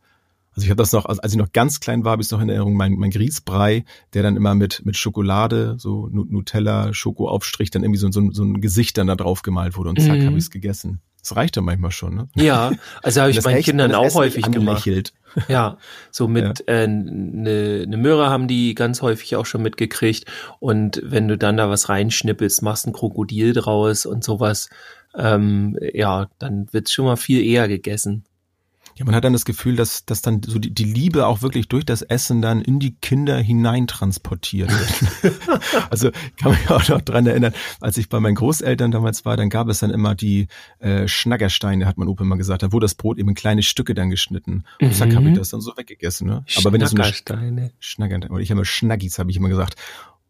Also 0.56 0.64
ich 0.64 0.70
habe 0.70 0.82
das 0.82 0.94
noch, 0.94 1.06
als 1.06 1.34
ich 1.34 1.38
noch 1.38 1.52
ganz 1.52 1.82
klein 1.82 2.06
war, 2.06 2.14
habe 2.14 2.22
ich 2.22 2.32
noch 2.32 2.40
in 2.40 2.48
Erinnerung, 2.48 2.78
mein, 2.78 2.94
mein 2.94 3.12
Grießbrei, 3.12 3.84
der 4.14 4.24
dann 4.24 4.38
immer 4.38 4.56
mit, 4.56 4.86
mit 4.86 4.96
Schokolade, 4.96 5.76
so 5.78 6.08
Nutella, 6.08 6.94
Schokoaufstrich, 6.94 7.72
dann 7.72 7.84
irgendwie 7.84 8.00
so, 8.00 8.10
so, 8.10 8.32
so 8.32 8.44
ein 8.44 8.62
Gesicht 8.62 8.98
dann 8.98 9.08
da 9.08 9.18
drauf 9.18 9.42
gemalt 9.42 9.76
wurde 9.76 9.90
und 9.90 10.02
zack, 10.02 10.18
mhm. 10.20 10.28
habe 10.28 10.38
ich 10.38 10.46
es 10.46 10.50
gegessen. 10.50 11.02
Das 11.22 11.36
reicht 11.36 11.56
ja 11.56 11.62
manchmal 11.62 11.92
schon, 11.92 12.16
ne? 12.16 12.28
Ja, 12.36 12.72
also 13.04 13.22
habe 13.22 13.32
ich 13.32 13.44
meinen 13.44 13.62
Kindern 13.62 13.94
auch 13.94 14.14
häufig 14.16 14.50
gemacht. 14.52 14.88
Ja, 15.48 15.78
so 16.10 16.28
mit 16.28 16.64
ja. 16.68 16.74
äh, 16.74 16.88
ne, 16.88 17.86
ne 17.86 17.98
Möhre 17.98 18.32
haben 18.32 18.48
die 18.48 18.74
ganz 18.74 19.04
häufig 19.04 19.36
auch 19.36 19.46
schon 19.46 19.62
mitgekriegt. 19.62 20.26
Und 20.60 21.02
wenn 21.04 21.28
du 21.28 21.38
dann 21.38 21.56
da 21.56 21.70
was 21.70 21.88
reinschnippelst, 21.88 22.64
machst 22.64 22.88
ein 22.88 22.94
Krokodil 22.94 23.54
draus 23.54 24.08
und 24.08 24.24
sowas, 24.24 24.70
ähm, 25.16 25.78
ja, 25.94 26.30
dann 26.40 26.68
wird's 26.72 26.92
schon 26.92 27.06
mal 27.06 27.16
viel 27.16 27.46
eher 27.46 27.68
gegessen. 27.68 28.26
Ja, 29.00 29.06
man 29.06 29.16
hat 29.16 29.24
dann 29.24 29.32
das 29.32 29.46
Gefühl, 29.46 29.78
dass, 29.78 30.04
dass 30.06 30.22
dann 30.22 30.44
so 30.44 30.60
die, 30.60 30.72
die 30.72 30.84
Liebe 30.84 31.26
auch 31.26 31.42
wirklich 31.42 31.70
durch 31.70 31.86
das 31.86 32.02
Essen 32.02 32.42
dann 32.42 32.62
in 32.62 32.80
die 32.80 32.96
Kinder 32.96 33.38
hineintransportiert 33.38 34.70
wird. 34.70 35.62
also 35.90 36.12
kann 36.36 36.52
mich 36.52 36.70
auch 36.70 36.86
noch 36.90 37.02
dran 37.02 37.26
erinnern, 37.26 37.54
als 37.80 37.98
ich 37.98 38.10
bei 38.10 38.20
meinen 38.20 38.36
Großeltern 38.36 38.92
damals 38.92 39.24
war, 39.24 39.38
dann 39.38 39.50
gab 39.50 39.70
es 39.70 39.80
dann 39.80 39.90
immer 39.90 40.16
die 40.16 40.50
äh, 40.80 41.08
Schnaggersteine, 41.08 41.86
hat 41.86 41.98
mein 41.98 42.10
Opa 42.10 42.26
immer 42.26 42.36
gesagt, 42.36 42.62
da 42.62 42.74
wurde 42.74 42.84
das 42.84 42.96
Brot 42.96 43.18
eben 43.18 43.30
in 43.30 43.36
kleine 43.36 43.64
Stücke 43.64 43.94
dann 43.94 44.10
geschnitten. 44.10 44.66
Und 44.82 44.90
mhm. 44.90 44.94
zack, 44.94 45.16
habe 45.16 45.30
ich 45.30 45.38
das 45.38 45.50
dann 45.50 45.62
so 45.62 45.78
weggegessen. 45.78 46.28
Ne? 46.28 46.44
Aber 46.58 46.74
wenn 46.74 46.82
das 46.82 46.92
so 46.92 46.98
eine 46.98 47.06
Schnaggersteine, 47.80 48.30
oder 48.30 48.42
ich 48.42 48.52
habe 48.52 48.60
immer 48.60 48.66
Schnaggis, 48.66 49.18
habe 49.18 49.32
ich 49.32 49.38
immer 49.38 49.48
gesagt. 49.48 49.76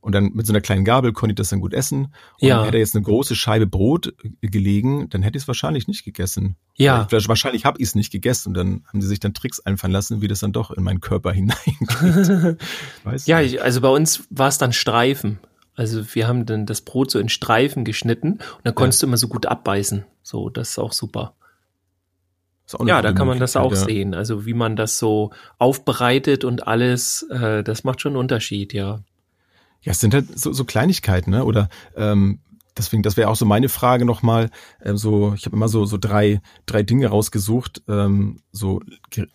Und 0.10 0.14
dann 0.14 0.32
mit 0.34 0.48
so 0.48 0.54
einer 0.54 0.62
kleinen 0.62 0.86
Gabel 0.86 1.14
konnte 1.14 1.34
ich 1.34 1.36
das 1.36 1.50
dann 1.50 1.60
gut 1.60 1.72
essen. 1.72 2.16
Und 2.42 2.48
ja. 2.48 2.66
hätte 2.66 2.80
jetzt 2.80 2.96
eine 2.96 3.04
große 3.04 3.36
Scheibe 3.36 3.68
Brot 3.68 4.12
gelegen, 4.42 5.08
dann 5.12 5.22
hätte 5.22 5.38
ich 5.38 5.44
es 5.44 5.48
wahrscheinlich 5.48 5.88
nicht 5.88 6.04
gegessen. 6.04 6.56
Ja. 6.78 7.06
Vielleicht, 7.08 7.30
wahrscheinlich 7.30 7.64
habe 7.64 7.78
ich 7.80 7.90
es 7.90 7.94
nicht 7.94 8.12
gegessen. 8.12 8.48
Und 8.48 8.54
dann 8.56 8.84
haben 8.88 9.02
sie 9.02 9.08
sich 9.08 9.20
dann 9.20 9.36
Tricks 9.36 9.60
einfallen 9.60 9.94
lassen, 9.94 10.24
wie 10.24 10.28
das 10.28 10.40
dann 10.40 10.52
doch 10.52 10.72
in 10.72 10.82
meinen 10.82 11.00
Körper 11.00 11.32
hineingeht. 11.32 12.58
ja, 13.28 13.40
ich, 13.40 13.62
also 13.62 13.82
bei 13.82 13.90
uns 13.90 14.24
war 14.32 14.48
es 14.48 14.58
dann 14.58 14.74
Streifen. 14.74 15.38
Also 15.76 16.16
wir 16.16 16.28
haben 16.28 16.48
dann 16.48 16.66
das 16.66 16.82
Brot 16.82 17.12
so 17.12 17.20
in 17.20 17.30
Streifen 17.30 17.86
geschnitten 17.86 18.32
und 18.32 18.42
dann 18.64 18.74
konntest 18.74 19.04
ja. 19.04 19.06
du 19.06 19.10
immer 19.12 19.18
so 19.18 19.28
gut 19.28 19.46
abbeißen. 19.46 20.06
So, 20.24 20.50
das 20.50 20.70
ist 20.70 20.80
auch 20.80 20.92
super. 20.92 21.36
Ist 22.66 22.80
auch 22.80 22.88
ja, 22.88 23.04
da 23.04 23.14
kann 23.14 23.28
man 23.28 23.40
das 23.40 23.56
auch 23.56 23.74
ja. 23.74 23.78
sehen. 23.78 24.16
Also 24.16 24.48
wie 24.48 24.56
man 24.56 24.76
das 24.76 24.98
so 24.98 25.30
aufbereitet 25.60 26.46
und 26.46 26.68
alles, 26.68 27.22
äh, 27.30 27.64
das 27.64 27.84
macht 27.84 28.02
schon 28.02 28.14
einen 28.14 28.20
Unterschied, 28.20 28.74
ja. 28.74 29.04
Ja, 29.82 29.92
es 29.92 30.00
sind 30.00 30.14
halt 30.14 30.38
so, 30.38 30.52
so 30.54 30.66
Kleinigkeiten, 30.66 31.32
ne? 31.32 31.46
Oder 31.46 31.70
ähm, 31.96 32.40
deswegen, 32.78 33.04
das 33.04 33.18
wäre 33.18 33.30
auch 33.30 33.36
so 33.36 33.46
meine 33.46 33.70
Frage 33.70 34.06
nochmal. 34.06 34.50
Ähm, 34.84 34.98
so, 34.98 35.34
ich 35.36 35.46
habe 35.46 35.56
immer 35.56 35.68
so 35.68 35.86
so 35.86 35.98
drei 35.98 36.42
drei 36.66 36.84
Dinge 36.84 37.08
rausgesucht. 37.08 37.84
Ähm, 37.88 38.42
so, 38.52 38.82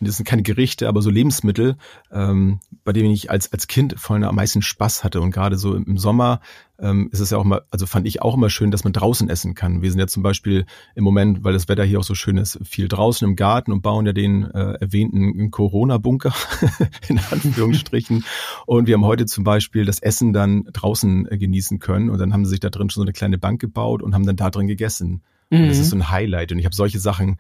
das 0.01 0.17
sind 0.17 0.27
keine 0.27 0.43
Gerichte, 0.43 0.89
aber 0.89 1.03
so 1.03 1.11
Lebensmittel, 1.11 1.77
ähm, 2.11 2.61
bei 2.85 2.93
denen 2.93 3.11
ich 3.11 3.31
als 3.31 3.53
als 3.53 3.67
Kind 3.67 3.95
vor 3.99 4.15
allem 4.15 4.25
am 4.25 4.35
meisten 4.35 4.63
Spaß 4.63 5.05
hatte 5.05 5.21
und 5.21 5.31
gerade 5.31 5.57
so 5.57 5.75
im 5.75 5.99
Sommer 5.99 6.41
ähm, 6.78 7.09
ist 7.12 7.21
es 7.21 7.31
ja 7.31 7.38
auch 7.38 7.45
mal, 7.45 7.62
also 7.71 7.87
fand 7.87 8.07
ich 8.07 8.23
auch 8.23 8.35
immer 8.35 8.50
schön, 8.50 8.71
dass 8.71 8.85
man 8.85 8.93
draußen 8.93 9.28
essen 9.28 9.54
kann. 9.54 9.83
Wir 9.83 9.90
sind 9.90 10.00
ja 10.00 10.07
zum 10.07 10.23
Beispiel 10.23 10.66
im 10.95 11.04
Moment, 11.04 11.45
weil 11.45 11.52
das 11.52 11.69
Wetter 11.69 11.85
hier 11.85 12.00
auch 12.00 12.04
so 12.04 12.14
schön 12.14 12.37
ist, 12.37 12.59
viel 12.64 12.88
draußen 12.88 13.26
im 13.26 13.37
Garten 13.37 13.71
und 13.73 13.83
bauen 13.83 14.07
ja 14.07 14.12
den 14.12 14.45
äh, 14.50 14.75
erwähnten 14.81 15.50
Corona-Bunker 15.50 16.35
in 17.09 17.21
Anführungsstrichen. 17.31 18.25
und 18.66 18.87
wir 18.88 18.95
haben 18.95 19.04
heute 19.04 19.26
zum 19.26 19.45
Beispiel 19.45 19.85
das 19.85 20.00
Essen 20.00 20.33
dann 20.33 20.64
draußen 20.73 21.31
äh, 21.31 21.38
genießen 21.38 21.78
können 21.78 22.11
und 22.11 22.19
dann 22.19 22.33
haben 22.33 22.45
sie 22.45 22.50
sich 22.50 22.61
da 22.61 22.71
drin 22.71 22.90
schon 22.90 23.02
so 23.02 23.04
eine 23.04 23.12
kleine 23.12 23.38
Bank 23.38 23.61
gebaut 23.61 24.02
und 24.02 24.14
haben 24.14 24.26
dann 24.26 24.37
da 24.37 24.50
drin 24.50 24.66
gegessen. 24.66 25.23
Mhm. 25.50 25.61
Und 25.61 25.69
das 25.69 25.78
ist 25.78 25.90
so 25.90 25.97
ein 25.97 26.11
Highlight 26.11 26.50
und 26.50 26.59
ich 26.59 26.64
habe 26.64 26.75
solche 26.75 26.99
Sachen 26.99 27.37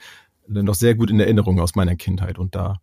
noch 0.46 0.74
sehr 0.74 0.94
gut 0.94 1.10
in 1.10 1.18
Erinnerung 1.18 1.58
aus 1.58 1.74
meiner 1.74 1.96
Kindheit 1.96 2.38
und 2.38 2.54
da 2.54 2.80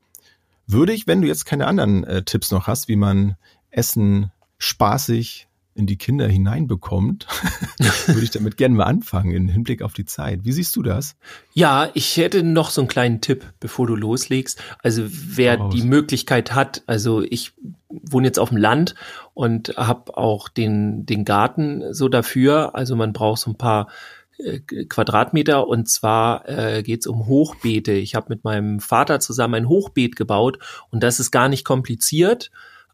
würde 0.68 0.94
ich, 0.94 1.08
wenn 1.08 1.22
du 1.22 1.28
jetzt 1.28 1.46
keine 1.46 1.68
anderen 1.68 2.04
äh, 2.04 2.24
Tipps 2.24 2.52
noch 2.52 2.68
hast, 2.68 2.88
wie 2.88 2.96
man 2.96 3.36
Essen 3.70 4.32
spaßig 4.58 5.48
in 5.74 5.86
die 5.88 5.98
Kinder 5.98 6.28
hineinbekommt, 6.28 7.28
würde 8.08 8.24
ich 8.24 8.32
damit 8.32 8.58
gerne 8.58 8.76
mal 8.76 8.86
anfangen 8.86 9.32
im 9.32 9.48
Hinblick 9.48 9.82
auf 9.82 9.94
die 9.94 10.06
Zeit. 10.06 10.42
Wie 10.44 10.52
siehst 10.52 10.76
du 10.76 10.84
das? 10.84 11.16
Ja, 11.54 11.90
ich 11.94 12.18
hätte 12.18 12.44
noch 12.44 12.70
so 12.70 12.82
einen 12.82 12.88
kleinen 12.88 13.22
Tipp, 13.22 13.46
bevor 13.60 13.88
du 13.88 13.96
loslegst. 13.96 14.62
Also 14.84 15.04
wer 15.08 15.70
die 15.70 15.84
Möglichkeit 15.84 16.54
hat, 16.54 16.84
also 16.88 17.22
ich 17.22 17.54
wohne 17.90 18.28
jetzt 18.28 18.40
auf 18.40 18.50
dem 18.50 18.58
Land 18.58 18.96
und 19.34 19.70
habe 19.78 20.18
auch 20.18 20.50
den, 20.50 21.06
den 21.06 21.24
Garten 21.24 21.94
so 21.94 22.10
dafür. 22.10 22.76
Also 22.76 22.96
man 22.96 23.14
braucht 23.14 23.40
so 23.40 23.52
ein 23.52 23.58
paar 23.58 23.88
äh, 24.38 24.60
Quadratmeter 24.60 25.68
und 25.68 25.90
zwar 25.90 26.48
äh, 26.50 26.84
geht 26.84 27.02
es 27.02 27.08
um 27.08 27.28
Hochbeete. 27.28 27.94
Ich 27.94 28.16
habe 28.16 28.28
mit 28.30 28.44
meinem 28.44 28.82
Vater 28.82 29.22
zusammen 29.22 29.56
ein 29.56 29.70
Hochbeet 29.70 30.18
gebaut 30.18 30.60
und 30.90 31.02
das 31.02 31.22
ist 31.22 31.32
gar 31.32 31.48
nicht 31.48 31.64
kompliziert 31.64 32.52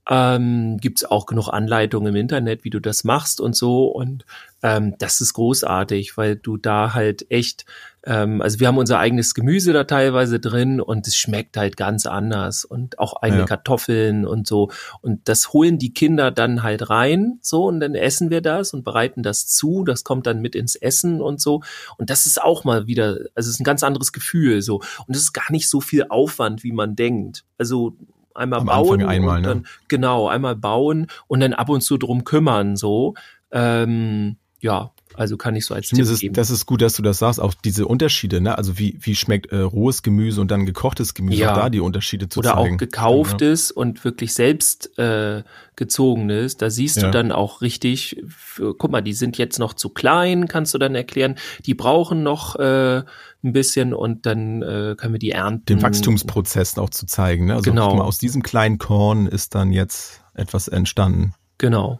ähm, 0.09 0.77
Gibt 0.77 0.99
es 0.99 1.05
auch 1.05 1.25
genug 1.25 1.49
Anleitungen 1.49 2.13
im 2.13 2.15
Internet, 2.15 2.63
wie 2.63 2.69
du 2.69 2.79
das 2.79 3.03
machst 3.03 3.41
und 3.41 3.55
so. 3.55 3.87
Und 3.87 4.25
ähm, 4.63 4.95
das 4.99 5.19
ist 5.19 5.33
großartig, 5.33 6.15
weil 6.15 6.37
du 6.37 6.55
da 6.55 6.93
halt 6.93 7.29
echt, 7.29 7.65
ähm, 8.05 8.41
also 8.41 8.61
wir 8.61 8.69
haben 8.69 8.77
unser 8.77 8.99
eigenes 8.99 9.33
Gemüse 9.33 9.73
da 9.73 9.83
teilweise 9.83 10.39
drin 10.39 10.79
und 10.79 11.07
es 11.07 11.17
schmeckt 11.17 11.57
halt 11.57 11.75
ganz 11.75 12.05
anders 12.05 12.63
und 12.63 12.99
auch 12.99 13.21
eigene 13.21 13.41
ja. 13.41 13.45
Kartoffeln 13.47 14.25
und 14.25 14.47
so. 14.47 14.71
Und 15.01 15.27
das 15.27 15.51
holen 15.51 15.77
die 15.77 15.93
Kinder 15.93 16.31
dann 16.31 16.63
halt 16.63 16.89
rein, 16.89 17.39
so 17.41 17.65
und 17.65 17.81
dann 17.81 17.93
essen 17.93 18.29
wir 18.29 18.41
das 18.41 18.73
und 18.73 18.85
bereiten 18.85 19.23
das 19.23 19.47
zu. 19.47 19.83
Das 19.83 20.05
kommt 20.05 20.25
dann 20.25 20.41
mit 20.41 20.55
ins 20.55 20.77
Essen 20.77 21.21
und 21.21 21.41
so. 21.41 21.63
Und 21.97 22.09
das 22.09 22.25
ist 22.25 22.41
auch 22.41 22.63
mal 22.63 22.87
wieder, 22.87 23.17
also 23.35 23.49
es 23.49 23.55
ist 23.55 23.59
ein 23.59 23.65
ganz 23.65 23.83
anderes 23.83 24.13
Gefühl 24.13 24.61
so. 24.61 24.77
Und 25.05 25.17
es 25.17 25.21
ist 25.21 25.33
gar 25.33 25.51
nicht 25.51 25.67
so 25.67 25.81
viel 25.81 26.05
Aufwand, 26.07 26.63
wie 26.63 26.71
man 26.71 26.95
denkt. 26.95 27.43
Also 27.57 27.97
einmal 28.37 28.61
Am 28.61 28.65
bauen 28.65 29.03
einmal, 29.03 29.37
und 29.37 29.41
ne? 29.41 29.47
dann, 29.47 29.57
ne? 29.59 29.63
genau, 29.87 30.27
einmal 30.27 30.55
bauen 30.55 31.07
und 31.27 31.39
dann 31.39 31.53
ab 31.53 31.69
und 31.69 31.81
zu 31.81 31.97
drum 31.97 32.23
kümmern, 32.23 32.75
so. 32.75 33.15
Ähm, 33.51 34.37
ja, 34.59 34.91
also 35.17 35.35
kann 35.35 35.55
ich 35.55 35.65
so 35.65 35.73
als 35.73 35.89
Tipp 35.89 36.05
das 36.05 36.19
geben. 36.19 36.35
das 36.35 36.51
ist 36.51 36.65
gut, 36.65 36.81
dass 36.81 36.95
du 36.95 37.01
das 37.01 37.17
sagst. 37.17 37.39
Auch 37.39 37.53
diese 37.53 37.87
Unterschiede, 37.87 38.39
ne? 38.39 38.57
Also 38.57 38.77
wie, 38.77 38.97
wie 39.01 39.15
schmeckt 39.15 39.51
äh, 39.51 39.57
rohes 39.57 40.03
Gemüse 40.03 40.39
und 40.41 40.51
dann 40.51 40.65
gekochtes 40.65 41.15
Gemüse, 41.15 41.41
ja. 41.41 41.53
auch 41.53 41.57
da 41.57 41.69
die 41.69 41.79
Unterschiede 41.79 42.29
zu 42.29 42.39
Oder 42.39 42.53
zeigen. 42.53 42.75
auch 42.75 42.77
gekauftes 42.77 43.69
ja. 43.69 43.81
und 43.81 44.03
wirklich 44.03 44.33
selbst 44.33 44.97
äh, 44.99 45.43
gezogenes. 45.75 46.57
Da 46.57 46.69
siehst 46.69 46.97
ja. 46.97 47.03
du 47.03 47.11
dann 47.11 47.31
auch 47.31 47.61
richtig, 47.61 48.21
für, 48.27 48.75
guck 48.75 48.91
mal, 48.91 49.01
die 49.01 49.13
sind 49.13 49.37
jetzt 49.39 49.57
noch 49.57 49.73
zu 49.73 49.89
klein, 49.89 50.47
kannst 50.47 50.73
du 50.73 50.77
dann 50.77 50.93
erklären. 50.93 51.35
Die 51.65 51.73
brauchen 51.73 52.21
noch 52.21 52.55
äh, 52.57 53.03
ein 53.47 53.53
bisschen 53.53 53.93
und 53.93 54.25
dann 54.25 54.61
äh, 54.61 54.95
können 54.97 55.13
wir 55.13 55.19
die 55.19 55.31
ernten. 55.31 55.65
Den 55.65 55.81
Wachstumsprozess 55.81 56.77
auch 56.77 56.89
zu 56.89 57.05
zeigen. 57.05 57.45
Ne? 57.47 57.55
Also 57.55 57.71
genau. 57.71 57.95
mal, 57.95 58.03
aus 58.03 58.17
diesem 58.17 58.43
kleinen 58.43 58.77
Korn 58.77 59.27
ist 59.27 59.55
dann 59.55 59.71
jetzt 59.71 60.21
etwas 60.33 60.67
entstanden. 60.67 61.33
Genau. 61.57 61.99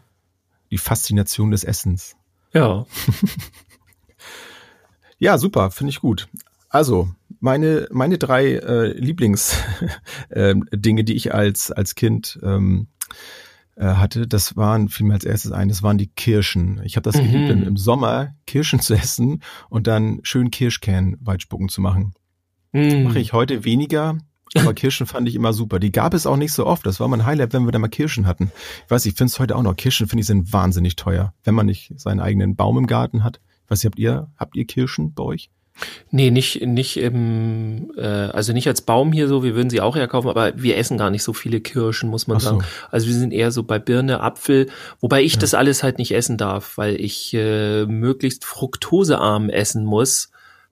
Die 0.72 0.78
Faszination 0.78 1.52
des 1.52 1.64
Essens. 1.64 2.16
Ja. 2.54 2.86
ja, 5.18 5.38
super, 5.38 5.72
finde 5.72 5.92
ich 5.92 6.02
gut. 6.02 6.28
Also, 6.70 7.10
meine, 7.40 7.88
meine 7.92 8.18
drei 8.18 8.54
äh, 8.56 8.88
Lieblingsdinge, 8.92 9.72
äh, 11.02 11.04
die 11.04 11.16
ich 11.16 11.34
als, 11.34 11.72
als 11.72 11.96
Kind 11.96 12.40
ähm, 12.44 12.88
äh, 12.98 13.47
hatte, 13.86 14.28
das 14.28 14.56
waren 14.56 14.90
vielmehr 14.90 15.16
als 15.16 15.24
erstes 15.24 15.52
ein, 15.52 15.70
das 15.70 15.84
waren 15.84 15.98
die 15.98 16.08
Kirschen. 16.08 16.82
Ich 16.84 16.96
habe 16.96 17.04
das 17.10 17.22
mhm. 17.22 17.32
geliebt, 17.32 17.68
im 17.68 17.78
Sommer 17.78 18.34
Kirschen 18.46 18.80
zu 18.80 18.94
essen 18.96 19.42
und 19.70 19.88
dann 19.88 20.20
schön 20.24 20.52
Kirschkern 20.52 21.18
weitspucken 21.20 21.70
zu 21.70 21.82
machen. 21.82 22.14
Mhm. 22.72 23.04
Mache 23.04 23.20
ich 23.20 23.34
heute 23.34 23.64
weniger, 23.64 24.18
aber 24.56 24.74
Kirschen 24.76 25.06
fand 25.06 25.28
ich 25.28 25.36
immer 25.36 25.54
super. 25.54 25.80
Die 25.80 25.92
gab 25.92 26.14
es 26.14 26.26
auch 26.26 26.38
nicht 26.38 26.54
so 26.54 26.66
oft. 26.66 26.86
Das 26.86 27.00
war 27.00 27.08
mein 27.08 27.26
Highlight, 27.26 27.54
wenn 27.54 27.66
wir 27.66 27.72
da 27.72 27.80
mal 27.80 27.88
Kirschen 27.88 28.26
hatten. 28.26 28.52
Ich 28.86 28.92
weiß, 28.92 29.06
ich 29.06 29.16
finde 29.16 29.32
es 29.32 29.40
heute 29.40 29.56
auch 29.56 29.64
noch. 29.64 29.76
Kirschen 29.76 30.08
finde 30.08 30.22
ich 30.22 30.28
sind 30.28 30.52
wahnsinnig 30.54 30.96
teuer, 30.96 31.34
wenn 31.44 31.56
man 31.56 31.66
nicht 31.66 31.94
seinen 31.98 32.20
eigenen 32.20 32.56
Baum 32.56 32.78
im 32.78 32.88
Garten 32.88 33.24
hat. 33.24 33.40
Ich 33.66 33.72
weiß 33.72 33.84
nicht, 33.84 33.92
habt 33.92 34.00
ihr, 34.00 34.32
habt 34.38 34.56
ihr 34.56 34.66
Kirschen 34.66 35.14
bei 35.14 35.24
euch? 35.24 35.50
Nee, 36.12 36.32
nicht, 36.32 36.66
nicht 36.66 36.98
im, 36.98 37.92
äh, 37.98 38.06
also 38.06 38.54
nicht 38.54 38.68
als 38.68 38.82
Baum 38.82 39.12
hier 39.12 39.28
so, 39.28 39.44
wir 39.44 39.56
würden 39.56 39.70
sie 39.70 39.82
auch 39.82 39.96
herkaufen, 39.96 40.30
aber 40.30 40.54
wir 40.56 40.78
essen 40.78 40.98
gar 40.98 41.10
nicht 41.10 41.24
so 41.24 41.34
viele 41.34 41.60
Kirschen, 41.60 42.10
muss 42.10 42.28
man 42.28 42.40
so. 42.40 42.50
sagen. 42.50 42.64
Also 42.90 43.08
wir 43.08 43.14
sind 43.14 43.32
eher 43.32 43.52
so 43.52 43.64
bei 43.64 43.80
Birne, 43.80 44.22
Apfel, 44.22 44.70
wobei 45.00 45.22
ich 45.22 45.34
ja. 45.34 45.40
das 45.40 45.54
alles 45.54 45.84
halt 45.84 45.98
nicht 45.98 46.14
essen 46.14 46.38
darf, 46.38 46.78
weil 46.78 47.00
ich 47.00 47.34
äh, 47.34 47.86
möglichst 47.86 48.46
fruktosearm 48.46 49.50
essen 49.50 49.86
muss. 49.86 50.32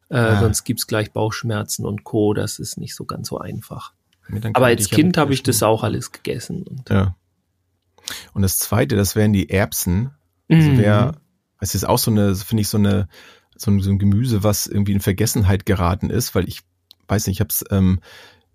Äh, 0.10 0.18
ah. 0.18 0.40
Sonst 0.40 0.64
gibt's 0.64 0.88
gleich 0.88 1.12
Bauchschmerzen 1.12 1.86
und 1.86 2.04
Co. 2.04 2.34
Das 2.34 2.60
ist 2.60 2.78
nicht 2.78 2.96
so 2.96 3.06
ganz 3.06 3.28
so 3.28 3.40
einfach. 3.40 3.94
Aber 4.54 4.68
als 4.68 4.90
Kind 4.90 5.18
habe 5.18 5.34
ich 5.34 5.44
das 5.44 5.62
auch 5.62 5.84
alles 5.84 6.12
gegessen. 6.12 6.64
Und 6.64 6.90
ja. 6.90 7.16
Und 8.34 8.42
das 8.42 8.58
zweite, 8.58 8.96
das 8.96 9.16
wären 9.16 9.34
die 9.34 9.50
Erbsen. 9.50 10.12
Also 10.50 10.70
mhm. 10.70 10.78
wer, 10.78 11.16
es 11.60 11.76
ist 11.76 11.86
auch 11.86 11.98
so 11.98 12.12
eine, 12.12 12.36
finde 12.36 12.62
ich, 12.62 12.70
so 12.70 12.78
eine, 12.78 13.08
so 13.58 13.72
ein, 13.72 13.80
so 13.82 13.90
ein 13.92 14.00
Gemüse, 14.00 14.44
was 14.44 14.68
irgendwie 14.68 14.94
in 14.94 15.00
Vergessenheit 15.00 15.66
geraten 15.66 16.10
ist, 16.10 16.36
weil 16.36 16.48
ich 16.48 16.62
weiß 17.08 17.28
nicht, 17.28 17.38
ich 17.38 17.40
habe 17.42 17.50
es 17.50 17.64
ähm, 17.72 18.00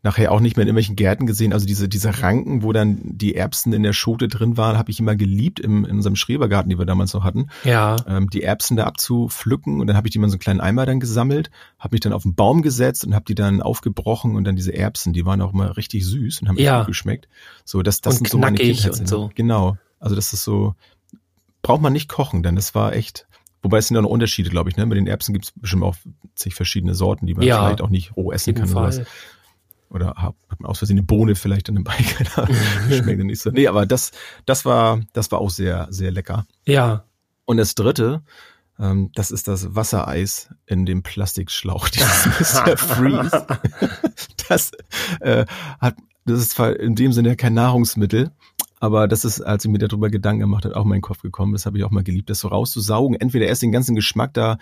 nachher 0.02 0.32
auch 0.32 0.40
nicht 0.40 0.56
mehr 0.56 0.62
in 0.62 0.68
irgendwelchen 0.68 0.96
Gärten 0.96 1.26
gesehen. 1.26 1.52
Also 1.52 1.66
diese, 1.66 1.86
diese 1.86 2.22
Ranken, 2.22 2.62
wo 2.62 2.72
dann 2.72 2.98
die 3.02 3.34
Erbsen 3.34 3.72
in 3.74 3.82
der 3.82 3.92
Schote 3.92 4.28
drin 4.28 4.56
waren, 4.56 4.78
habe 4.78 4.90
ich 4.90 4.98
immer 4.98 5.14
geliebt 5.14 5.60
im, 5.60 5.84
in 5.84 5.96
unserem 5.96 6.16
Schrebergarten, 6.16 6.70
die 6.70 6.78
wir 6.78 6.86
damals 6.86 7.12
noch 7.12 7.22
hatten. 7.22 7.48
Ja. 7.64 7.96
Ähm, 8.06 8.30
die 8.30 8.42
Erbsen 8.42 8.78
da 8.78 8.84
abzupflücken 8.84 9.78
und 9.78 9.86
dann 9.88 9.96
habe 9.98 10.08
ich 10.08 10.12
die 10.12 10.18
mal 10.18 10.24
in 10.26 10.30
so 10.30 10.36
einen 10.36 10.40
kleinen 10.40 10.60
Eimer 10.62 10.86
dann 10.86 11.00
gesammelt, 11.00 11.50
habe 11.78 11.94
mich 11.94 12.00
dann 12.00 12.14
auf 12.14 12.22
den 12.22 12.34
Baum 12.34 12.62
gesetzt 12.62 13.04
und 13.04 13.14
habe 13.14 13.26
die 13.26 13.34
dann 13.34 13.60
aufgebrochen 13.60 14.36
und 14.36 14.44
dann 14.44 14.56
diese 14.56 14.74
Erbsen, 14.74 15.12
die 15.12 15.26
waren 15.26 15.42
auch 15.42 15.52
immer 15.52 15.76
richtig 15.76 16.06
süß 16.06 16.40
und 16.42 16.48
haben 16.48 16.56
Ja. 16.56 16.78
gut 16.78 16.86
geschmeckt. 16.88 17.28
So, 17.66 17.82
das, 17.82 18.00
das 18.00 18.14
Und 18.14 18.18
sind 18.28 18.30
so 18.30 18.38
meine 18.38 18.56
Kindheitserinnerungen. 18.56 19.00
und 19.00 19.08
so. 19.08 19.30
Genau. 19.34 19.76
Also 19.98 20.14
das 20.16 20.32
ist 20.32 20.44
so, 20.44 20.74
braucht 21.60 21.82
man 21.82 21.92
nicht 21.92 22.08
kochen, 22.08 22.42
denn 22.42 22.56
das 22.56 22.74
war 22.74 22.94
echt, 22.94 23.26
wobei 23.62 23.78
es 23.78 23.88
sind 23.88 23.94
ja 23.96 24.02
noch 24.02 24.10
Unterschiede, 24.10 24.50
glaube 24.50 24.70
ich, 24.70 24.76
ne? 24.76 24.86
Mit 24.86 24.96
den 24.98 25.06
Erbsen 25.06 25.32
gibt 25.32 25.46
es 25.46 25.52
bestimmt 25.54 25.82
auch 25.82 25.96
zig 26.34 26.54
verschiedene 26.54 26.94
Sorten, 26.94 27.26
die 27.26 27.34
man 27.34 27.44
Ja. 27.44 27.64
vielleicht 27.64 27.80
auch 27.82 27.90
nicht 27.90 28.16
roh 28.16 28.32
essen 28.32 28.54
kann 28.54 28.70
oder 28.70 28.82
was. 28.82 28.96
Fall. 28.96 29.06
Oder 29.90 30.14
hat 30.16 30.34
man 30.60 30.70
aus 30.70 30.78
Versehen 30.78 30.98
eine 30.98 31.06
Bohne 31.06 31.34
vielleicht 31.34 31.68
an 31.68 31.74
dem 31.74 31.84
Bein. 31.84 31.96
keine 32.04 32.36
Ahnung. 32.36 32.56
Schmeckt 32.88 33.18
ja 33.18 33.24
nicht 33.24 33.40
so. 33.42 33.50
Nee, 33.50 33.66
aber 33.66 33.86
das, 33.86 34.12
das 34.46 34.64
war, 34.64 35.00
das 35.12 35.32
war 35.32 35.40
auch 35.40 35.50
sehr, 35.50 35.88
sehr 35.90 36.12
lecker. 36.12 36.46
Ja. 36.64 37.04
Und 37.44 37.56
das 37.56 37.74
dritte, 37.74 38.22
ähm, 38.78 39.10
das 39.16 39.32
ist 39.32 39.48
das 39.48 39.74
Wassereis 39.74 40.48
in 40.66 40.86
dem 40.86 41.02
Plastikschlauch, 41.02 41.88
dieses 41.90 42.26
Mr. 42.54 42.76
Freeze. 42.76 43.46
Das 44.48 44.70
äh, 45.20 45.44
hat, 45.80 45.96
das 46.24 46.38
ist 46.40 46.52
zwar 46.52 46.78
in 46.78 46.94
dem 46.94 47.12
Sinne 47.12 47.30
ja 47.30 47.34
kein 47.34 47.54
Nahrungsmittel, 47.54 48.30
aber 48.80 49.06
das 49.06 49.24
ist, 49.24 49.42
als 49.42 49.64
ich 49.64 49.70
mir 49.70 49.78
darüber 49.78 50.08
Gedanken 50.08 50.40
gemacht 50.40 50.64
habe, 50.64 50.74
auch 50.74 50.84
in 50.84 50.88
meinen 50.88 51.02
Kopf 51.02 51.20
gekommen. 51.20 51.52
Das 51.52 51.66
habe 51.66 51.78
ich 51.78 51.84
auch 51.84 51.90
mal 51.90 52.02
geliebt, 52.02 52.30
das 52.30 52.40
so 52.40 52.48
rauszusaugen. 52.48 53.20
Entweder 53.20 53.46
erst 53.46 53.62
den 53.62 53.72
ganzen 53.72 53.94
Geschmack 53.94 54.32
da 54.34 54.56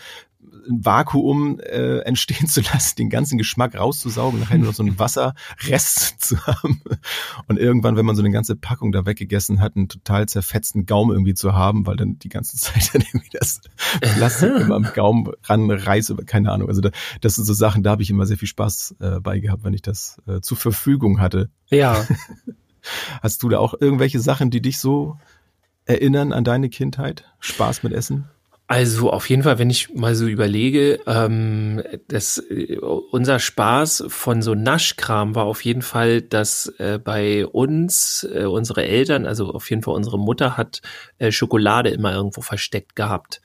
im 0.66 0.84
Vakuum 0.84 1.60
äh, 1.60 2.00
entstehen 2.00 2.48
zu 2.48 2.60
lassen, 2.60 2.96
den 2.96 3.10
ganzen 3.10 3.38
Geschmack 3.38 3.78
rauszusaugen, 3.78 4.40
nachher 4.40 4.58
nur 4.58 4.68
noch 4.68 4.74
so 4.74 4.82
einen 4.82 4.98
Wasserrest 4.98 6.16
zu 6.20 6.44
haben. 6.46 6.82
Und 7.46 7.58
irgendwann, 7.58 7.96
wenn 7.96 8.06
man 8.06 8.16
so 8.16 8.22
eine 8.22 8.32
ganze 8.32 8.56
Packung 8.56 8.90
da 8.92 9.06
weggegessen 9.06 9.60
hat, 9.60 9.76
einen 9.76 9.88
total 9.88 10.26
zerfetzten 10.26 10.84
Gaumen 10.84 11.12
irgendwie 11.12 11.34
zu 11.34 11.54
haben, 11.54 11.86
weil 11.86 11.96
dann 11.96 12.18
die 12.18 12.28
ganze 12.28 12.56
Zeit 12.58 12.94
dann 12.94 13.02
irgendwie 13.02 13.30
das 13.38 13.60
Plastik 14.00 14.56
immer 14.56 14.74
am 14.74 14.88
Gaumen 14.94 15.30
ranreißt, 15.44 16.26
keine 16.26 16.50
Ahnung. 16.50 16.68
Also 16.68 16.80
da, 16.80 16.90
das 17.20 17.36
sind 17.36 17.44
so 17.44 17.54
Sachen, 17.54 17.82
da 17.84 17.90
habe 17.90 18.02
ich 18.02 18.10
immer 18.10 18.26
sehr 18.26 18.36
viel 18.36 18.48
Spaß 18.48 18.96
äh, 19.00 19.20
bei 19.20 19.38
gehabt, 19.38 19.64
wenn 19.64 19.74
ich 19.74 19.82
das 19.82 20.20
äh, 20.26 20.40
zur 20.40 20.56
Verfügung 20.56 21.20
hatte. 21.20 21.50
Ja. 21.70 22.04
Hast 23.22 23.42
du 23.42 23.48
da 23.48 23.58
auch 23.58 23.74
irgendwelche 23.80 24.20
Sachen, 24.20 24.50
die 24.50 24.60
dich 24.60 24.78
so 24.78 25.16
erinnern 25.84 26.32
an 26.32 26.44
deine 26.44 26.68
Kindheit? 26.68 27.24
Spaß 27.40 27.82
mit 27.82 27.92
Essen? 27.92 28.28
Also 28.70 29.10
auf 29.10 29.30
jeden 29.30 29.44
Fall, 29.44 29.58
wenn 29.58 29.70
ich 29.70 29.94
mal 29.94 30.14
so 30.14 30.26
überlege, 30.26 31.00
ähm, 31.06 31.82
das, 32.08 32.36
äh, 32.36 32.76
unser 32.76 33.38
Spaß 33.38 34.04
von 34.08 34.42
so 34.42 34.54
Naschkram 34.54 35.34
war 35.34 35.46
auf 35.46 35.64
jeden 35.64 35.80
Fall, 35.80 36.20
dass 36.20 36.66
äh, 36.78 36.98
bei 37.02 37.46
uns 37.46 38.28
äh, 38.30 38.44
unsere 38.44 38.84
Eltern, 38.84 39.24
also 39.24 39.54
auf 39.54 39.70
jeden 39.70 39.82
Fall 39.82 39.94
unsere 39.94 40.18
Mutter 40.18 40.58
hat 40.58 40.82
äh, 41.16 41.32
Schokolade 41.32 41.88
immer 41.88 42.12
irgendwo 42.12 42.42
versteckt 42.42 42.94
gehabt. 42.94 43.40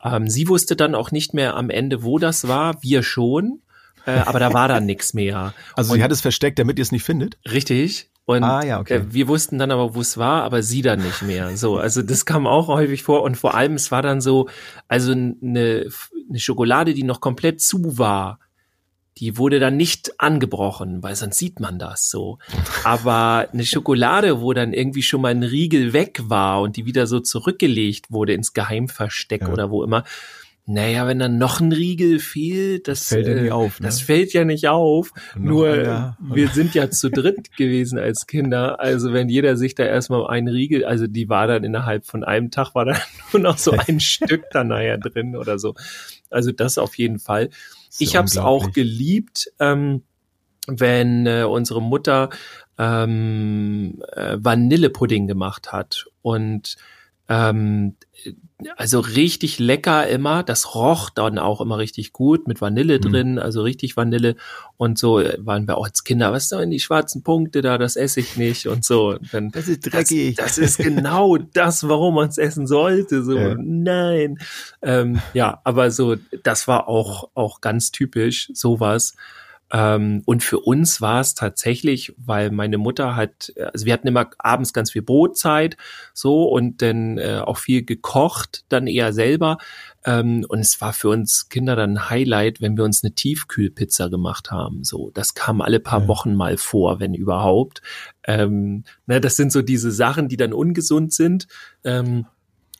Ähm, 0.00 0.30
sie 0.30 0.46
wusste 0.46 0.76
dann 0.76 0.94
auch 0.94 1.10
nicht 1.10 1.34
mehr 1.34 1.56
am 1.56 1.70
Ende, 1.70 2.04
wo 2.04 2.20
das 2.20 2.46
war, 2.46 2.80
wir 2.80 3.02
schon, 3.02 3.62
äh, 4.06 4.12
aber 4.12 4.38
da 4.38 4.52
war 4.54 4.68
dann 4.68 4.86
nichts 4.86 5.12
mehr. 5.12 5.54
Also 5.74 5.94
sie 5.94 6.04
hat 6.04 6.12
es 6.12 6.20
versteckt, 6.20 6.56
damit 6.60 6.78
ihr 6.78 6.82
es 6.82 6.92
nicht 6.92 7.02
findet? 7.02 7.36
Richtig. 7.50 8.10
Und 8.28 8.42
Ah, 8.44 8.62
ja, 8.62 8.78
okay. 8.78 8.96
äh, 8.96 9.04
wir 9.14 9.26
wussten 9.26 9.56
dann 9.58 9.70
aber, 9.70 9.94
wo 9.94 10.02
es 10.02 10.18
war, 10.18 10.42
aber 10.42 10.62
sie 10.62 10.82
dann 10.82 11.00
nicht 11.02 11.22
mehr. 11.22 11.56
So, 11.56 11.78
also 11.78 12.02
das 12.02 12.26
kam 12.26 12.46
auch 12.46 12.68
häufig 12.68 13.02
vor. 13.02 13.22
Und 13.22 13.36
vor 13.38 13.54
allem, 13.54 13.72
es 13.72 13.90
war 13.90 14.02
dann 14.02 14.20
so, 14.20 14.50
also 14.86 15.12
eine, 15.12 15.88
eine 16.28 16.38
Schokolade, 16.38 16.92
die 16.92 17.04
noch 17.04 17.22
komplett 17.22 17.62
zu 17.62 17.96
war, 17.96 18.38
die 19.16 19.38
wurde 19.38 19.60
dann 19.60 19.78
nicht 19.78 20.20
angebrochen, 20.20 21.02
weil 21.02 21.16
sonst 21.16 21.38
sieht 21.38 21.58
man 21.58 21.78
das 21.78 22.10
so. 22.10 22.38
Aber 22.84 23.48
eine 23.50 23.64
Schokolade, 23.64 24.42
wo 24.42 24.52
dann 24.52 24.74
irgendwie 24.74 25.02
schon 25.02 25.22
mal 25.22 25.30
ein 25.30 25.42
Riegel 25.42 25.94
weg 25.94 26.20
war 26.24 26.60
und 26.60 26.76
die 26.76 26.84
wieder 26.84 27.06
so 27.06 27.20
zurückgelegt 27.20 28.10
wurde 28.10 28.34
ins 28.34 28.52
Geheimversteck 28.52 29.40
Ja. 29.40 29.48
oder 29.48 29.70
wo 29.70 29.82
immer. 29.84 30.04
Naja, 30.70 31.06
wenn 31.06 31.18
dann 31.18 31.38
noch 31.38 31.60
ein 31.60 31.72
Riegel 31.72 32.18
fehlt, 32.18 32.88
das, 32.88 33.08
Fällt 33.08 33.26
ja 33.26 33.36
äh, 33.36 33.50
auf, 33.52 33.80
ne? 33.80 33.86
das 33.86 34.02
fällt 34.02 34.34
ja 34.34 34.44
nicht 34.44 34.68
auf. 34.68 35.12
Und 35.34 35.44
Nur 35.44 35.72
einer. 35.72 36.18
wir 36.20 36.48
sind 36.48 36.74
ja 36.74 36.90
zu 36.90 37.10
dritt 37.10 37.52
gewesen 37.56 37.98
als 37.98 38.26
Kinder. 38.26 38.78
Also 38.78 39.14
wenn 39.14 39.30
jeder 39.30 39.56
sich 39.56 39.74
da 39.74 39.84
erstmal 39.84 40.26
einen 40.26 40.48
Riegel, 40.48 40.84
also 40.84 41.06
die 41.06 41.30
war 41.30 41.46
dann 41.46 41.64
innerhalb 41.64 42.04
von 42.04 42.22
einem 42.22 42.50
Tag 42.50 42.74
war 42.74 42.84
da 42.84 42.98
nur 43.32 43.40
noch 43.40 43.56
so 43.56 43.72
ein 43.72 43.98
Stück 43.98 44.44
dann 44.50 44.68
nachher 44.68 44.98
drin 44.98 45.36
oder 45.36 45.58
so. 45.58 45.74
Also 46.28 46.52
das 46.52 46.76
auf 46.76 46.98
jeden 46.98 47.18
Fall. 47.18 47.46
Ist 47.88 48.02
ja 48.02 48.06
Ich 48.06 48.16
habe 48.16 48.26
es 48.26 48.36
auch 48.36 48.70
geliebt, 48.72 49.50
ähm, 49.60 50.02
wenn 50.66 51.26
äh, 51.26 51.44
unsere 51.44 51.80
Mutter 51.80 52.28
ähm, 52.76 54.02
äh, 54.12 54.36
Vanillepudding 54.38 55.28
gemacht 55.28 55.72
hat 55.72 56.08
und 56.20 56.76
ähm, 57.28 57.94
also 58.76 58.98
richtig 58.98 59.60
lecker 59.60 60.08
immer. 60.08 60.42
Das 60.42 60.74
roch 60.74 61.10
dann 61.10 61.38
auch 61.38 61.60
immer 61.60 61.78
richtig 61.78 62.12
gut 62.12 62.48
mit 62.48 62.60
Vanille 62.60 62.96
Mhm. 62.98 63.02
drin, 63.02 63.38
also 63.38 63.62
richtig 63.62 63.96
Vanille. 63.96 64.34
Und 64.76 64.98
so 64.98 65.20
äh, 65.20 65.38
waren 65.40 65.68
wir 65.68 65.76
auch 65.78 65.84
als 65.86 66.02
Kinder, 66.02 66.32
was 66.32 66.48
da 66.48 66.60
in 66.60 66.70
die 66.70 66.80
schwarzen 66.80 67.22
Punkte 67.22 67.62
da, 67.62 67.78
das 67.78 67.94
esse 67.94 68.18
ich 68.18 68.36
nicht 68.36 68.66
und 68.66 68.84
so. 68.84 69.10
Und 69.10 69.32
dann, 69.32 69.50
Das 69.52 69.68
ist 69.68 69.86
das, 69.86 69.92
dreckig. 69.92 70.36
das 70.36 70.58
ist 70.58 70.78
genau 70.78 71.36
das, 71.36 71.86
warum 71.88 72.16
man 72.16 72.28
es 72.30 72.38
essen 72.38 72.66
sollte. 72.66 73.22
So, 73.22 73.38
Ja. 73.38 73.54
nein. 73.56 74.38
Ähm, 74.82 75.20
ja, 75.34 75.60
aber 75.62 75.92
so, 75.92 76.16
das 76.42 76.66
war 76.66 76.88
auch, 76.88 77.30
auch 77.34 77.60
ganz 77.60 77.92
typisch, 77.92 78.50
sowas. 78.54 79.14
Ähm, 79.70 80.22
und 80.24 80.42
für 80.42 80.60
uns 80.60 81.00
war 81.00 81.20
es 81.20 81.34
tatsächlich, 81.34 82.14
weil 82.16 82.50
meine 82.50 82.78
Mutter 82.78 83.16
hat, 83.16 83.52
also 83.72 83.84
wir 83.84 83.92
hatten 83.92 84.08
immer 84.08 84.30
abends 84.38 84.72
ganz 84.72 84.92
viel 84.92 85.02
Brotzeit, 85.02 85.76
so 86.14 86.44
und 86.44 86.80
dann 86.80 87.18
äh, 87.18 87.42
auch 87.44 87.58
viel 87.58 87.84
gekocht, 87.84 88.64
dann 88.70 88.86
eher 88.86 89.12
selber. 89.12 89.58
Ähm, 90.04 90.46
und 90.48 90.60
es 90.60 90.80
war 90.80 90.92
für 90.94 91.10
uns 91.10 91.48
Kinder 91.50 91.76
dann 91.76 91.98
ein 91.98 92.08
Highlight, 92.10 92.60
wenn 92.62 92.76
wir 92.78 92.84
uns 92.84 93.04
eine 93.04 93.14
Tiefkühlpizza 93.14 94.08
gemacht 94.08 94.50
haben. 94.50 94.84
So, 94.84 95.10
das 95.12 95.34
kam 95.34 95.60
alle 95.60 95.80
paar 95.80 96.02
Ja. 96.02 96.08
Wochen 96.08 96.34
mal 96.34 96.56
vor, 96.56 96.98
wenn 96.98 97.12
überhaupt. 97.12 97.82
Ähm, 98.26 98.84
ne, 99.06 99.20
das 99.20 99.36
sind 99.36 99.52
so 99.52 99.60
diese 99.60 99.90
Sachen, 99.90 100.28
die 100.28 100.36
dann 100.38 100.52
ungesund 100.54 101.12
sind. 101.12 101.46
Ähm, 101.84 102.26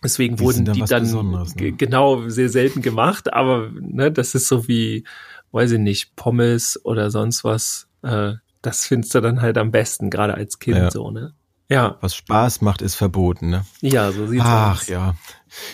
Deswegen 0.00 0.36
Die 0.36 0.44
wurden 0.44 0.64
dann 0.64 0.74
die 0.76 0.84
dann 0.84 1.10
ne? 1.32 1.44
ge- 1.56 1.72
genau 1.72 2.28
sehr 2.28 2.48
selten 2.50 2.82
gemacht, 2.82 3.32
aber 3.32 3.68
ne, 3.72 4.12
das 4.12 4.36
ist 4.36 4.46
so 4.46 4.68
wie, 4.68 5.02
weiß 5.52 5.72
ich 5.72 5.78
nicht, 5.78 6.16
Pommes 6.16 6.78
oder 6.84 7.10
sonst 7.10 7.44
was. 7.44 7.88
Äh, 8.02 8.34
das 8.62 8.86
findest 8.86 9.14
du 9.14 9.20
dann 9.20 9.40
halt 9.40 9.56
am 9.58 9.70
besten, 9.70 10.10
gerade 10.10 10.34
als 10.34 10.58
Kind 10.58 10.76
Ja. 10.78 10.90
so, 10.90 11.10
ne? 11.10 11.34
Ja, 11.70 11.96
Was 12.00 12.14
Spaß 12.16 12.62
macht, 12.62 12.80
ist 12.80 12.94
verboten, 12.94 13.50
ne? 13.50 13.64
ja, 13.82 14.10
so 14.10 14.26
sieht's 14.26 14.42
Ach 14.46 14.80
aus. 14.80 14.88
ja. 14.88 15.14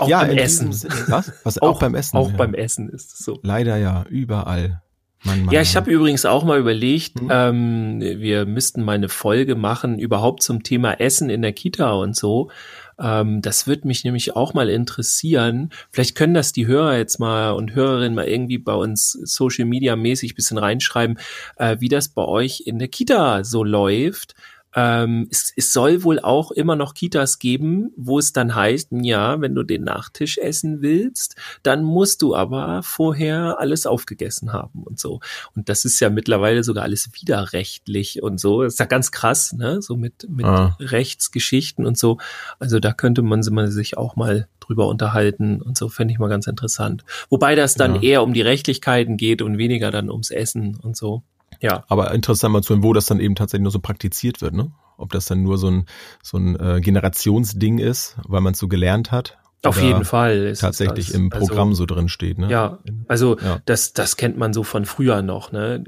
Auch 0.01 0.09
ja, 0.09 0.25
beim 0.25 0.37
Essen. 0.37 0.71
diesem 0.73 0.91
Was? 1.07 1.33
Was 1.45 1.59
auch, 1.59 1.79
beim 1.79 1.95
Essen? 1.95 2.17
Auch 2.17 2.31
ja. 2.31 2.37
beim 2.37 2.53
Essen 2.55 2.89
ist 2.89 3.13
es 3.13 3.19
so. 3.21 3.39
Leider 3.43 3.77
ja, 3.77 4.05
überall. 4.09 4.83
Mann, 5.23 5.45
Mann, 5.45 5.55
Ja, 5.55 5.61
ich 5.63 5.77
habe 5.77 5.91
übrigens 5.93 6.27
auch 6.27 6.43
mal 6.45 6.59
überlegt, 6.59 7.21
Hm? 7.21 7.29
ähm, 7.31 8.01
wir 8.01 8.45
müssten 8.45 8.83
mal 8.83 8.93
eine 8.97 9.09
Folge 9.09 9.55
machen, 9.55 9.99
überhaupt 10.01 10.43
zum 10.43 10.65
Thema 10.65 10.95
Essen 11.01 11.31
in 11.31 11.43
der 11.43 11.53
Kita 11.53 11.93
und 11.93 12.17
so. 12.17 12.51
Ähm, 12.99 13.43
das 13.43 13.67
wird 13.67 13.85
mich 13.85 14.05
nämlich 14.05 14.37
auch 14.37 14.55
mal 14.55 14.69
interessieren. 14.69 15.71
Vielleicht 15.91 16.15
können 16.15 16.35
das 16.35 16.53
die 16.53 16.67
Hörer 16.67 16.97
jetzt 16.97 17.19
mal 17.19 17.51
und 17.53 17.75
Hörerinnen 17.75 18.15
mal 18.15 18.27
irgendwie 18.27 18.59
bei 18.59 18.75
uns 18.75 19.13
Social 19.13 19.65
Media 19.65 19.97
mäßig 19.97 20.35
bisschen 20.35 20.59
reinschreiben, 20.59 21.19
äh, 21.57 21.77
wie 21.81 21.89
das 21.89 22.09
bei 22.09 22.25
euch 22.25 22.63
in 22.67 22.79
der 22.79 22.89
Kita 22.89 23.45
so 23.45 23.65
läuft. 23.65 24.35
Ähm, 24.75 25.29
es, 25.31 25.53
es 25.57 25.73
soll 25.73 26.03
wohl 26.03 26.19
auch 26.21 26.51
immer 26.51 26.75
noch 26.77 26.95
Kitas 26.95 27.39
geben, 27.39 27.93
wo 27.97 28.19
es 28.19 28.33
dann 28.33 28.55
heißt, 28.55 28.89
ja, 28.93 29.41
wenn 29.41 29.55
du 29.55 29.63
den 29.63 29.85
Nachtisch 29.85 30.39
essen 30.39 30.83
willst, 30.83 31.37
dann 31.63 31.85
musst 31.85 32.23
du 32.23 32.35
aber 32.35 32.83
vorher 32.83 33.59
alles 33.61 33.87
aufgegessen 33.87 34.53
haben 34.53 34.83
und 34.83 34.99
so. 34.99 35.21
Und 35.55 35.69
das 35.69 35.85
ist 35.85 36.01
ja 36.01 36.11
mittlerweile 36.11 36.65
sogar 36.65 36.85
alles 36.85 37.09
widerrechtlich 37.13 38.23
und 38.23 38.41
so. 38.41 38.63
Das 38.63 38.75
ist 38.75 38.79
ja 38.81 38.87
ganz 38.87 39.13
krass, 39.13 39.53
ne? 39.53 39.81
So 39.81 39.97
mit, 39.97 40.27
mit 40.29 40.45
Ah. 40.47 40.77
Rechtsgeschichten 40.81 41.87
und 41.87 41.97
so. 41.99 42.19
Also 42.59 42.81
da 42.81 42.93
könnte 42.93 43.23
man, 43.23 43.43
sich 43.45 43.97
auch 43.97 44.17
mal 44.17 44.49
drüber 44.61 44.89
unterhalten 44.89 45.61
und 45.63 45.77
so, 45.79 45.89
fände 45.89 46.13
ich 46.13 46.19
mal 46.19 46.29
ganz 46.29 46.47
interessant. 46.47 47.05
Wobei 47.31 47.55
das 47.55 47.75
dann 47.75 47.97
Ja. 47.97 48.03
eher 48.03 48.23
um 48.23 48.33
die 48.35 48.43
Rechtlichkeiten 48.43 49.17
geht 49.17 49.43
und 49.43 49.59
weniger 49.59 49.91
dann 49.91 50.11
ums 50.11 50.31
Essen 50.31 50.77
und 50.77 50.97
so. 50.97 51.23
Ja. 51.61 51.85
Aber 51.89 52.13
interessant 52.13 52.53
mal 52.53 52.63
zu 52.63 52.75
hören, 52.75 52.83
wo 52.83 52.93
das 52.93 53.07
dann 53.07 53.21
eben 53.21 53.35
tatsächlich 53.35 53.63
nur 53.63 53.73
so 53.73 53.81
praktiziert 53.81 54.41
wird, 54.41 54.55
ne? 54.55 54.73
Ob 54.97 55.11
das 55.13 55.27
dann 55.27 55.43
nur 55.43 55.59
so 55.59 55.69
ein, 55.71 55.87
so 56.23 56.39
ein 56.39 56.59
äh, 56.59 56.81
Generationsding 56.81 57.79
ist, 57.79 58.17
weil 58.27 58.41
man 58.41 58.53
es 58.53 58.59
so 58.59 58.69
gelernt 58.69 59.11
hat. 59.11 59.39
Auf 59.65 59.81
jeden 59.81 60.05
Fall. 60.05 60.37
ist 60.49 60.61
Tatsächlich 60.61 61.15
im 61.15 61.33
Also- 61.33 61.47
Programm 61.47 61.75
so 61.75 61.87
drin 61.87 62.09
steht, 62.09 62.39
ne? 62.39 62.51
Ja, 62.51 62.79
also 63.09 63.39
Ja. 63.39 63.61
das, 63.65 63.93
das 63.93 64.17
kennt 64.17 64.37
man 64.37 64.53
so 64.53 64.63
von 64.63 64.85
früher 64.85 65.23
noch. 65.23 65.53
Ne? 65.53 65.85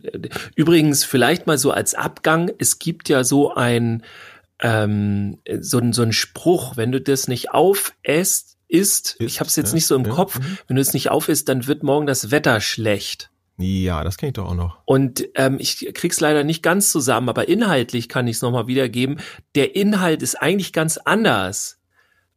Übrigens, 0.55 1.05
vielleicht 1.05 1.47
mal 1.47 1.59
so 1.59 1.71
als 1.71 1.95
Abgang, 1.95 2.51
es 2.59 2.79
gibt 2.79 3.09
ja 3.09 3.23
so 3.23 3.55
ein, 3.55 4.03
ähm, 4.61 5.39
so, 5.61 5.79
ein 5.79 5.93
so 5.93 6.03
ein 6.03 6.13
Spruch, 6.13 6.77
wenn 6.77 6.91
du 6.91 7.01
das 7.01 7.29
nicht 7.29 7.51
aufesst, 7.51 8.57
isst, 8.69 9.17
ich 9.21 9.41
habe 9.41 9.49
es 9.49 9.57
jetzt 9.57 9.71
ja, 9.71 9.75
nicht 9.75 9.87
so 9.87 9.95
im 9.95 10.05
ja, 10.07 10.11
Kopf, 10.11 10.39
mhm. 10.39 10.59
wenn 10.67 10.77
du 10.77 10.83
es 10.83 10.95
nicht 10.95 11.11
aufisst, 11.11 11.49
dann 11.49 11.67
wird 11.67 11.83
morgen 11.83 12.07
das 12.07 12.31
Wetter 12.31 12.61
schlecht. 12.61 13.31
Ja, 13.59 14.05
das 14.05 14.19
kenne 14.19 14.29
ich 14.29 14.35
doch 14.35 14.51
auch 14.51 14.55
noch. 14.55 14.79
Und 14.85 15.27
ähm, 15.35 15.57
ich 15.59 15.91
krieg's 15.95 16.21
leider 16.21 16.45
nicht 16.45 16.63
ganz 16.63 16.93
zusammen, 16.93 17.29
aber 17.29 17.49
inhaltlich 17.49 18.09
kann 18.09 18.27
ich 18.29 18.37
es 18.37 18.43
nochmal 18.43 18.67
wiedergeben. 18.67 19.19
Der 19.55 19.75
Inhalt 19.75 20.23
ist 20.23 20.35
eigentlich 20.35 20.73
ganz 20.73 20.99
anders. 20.99 21.81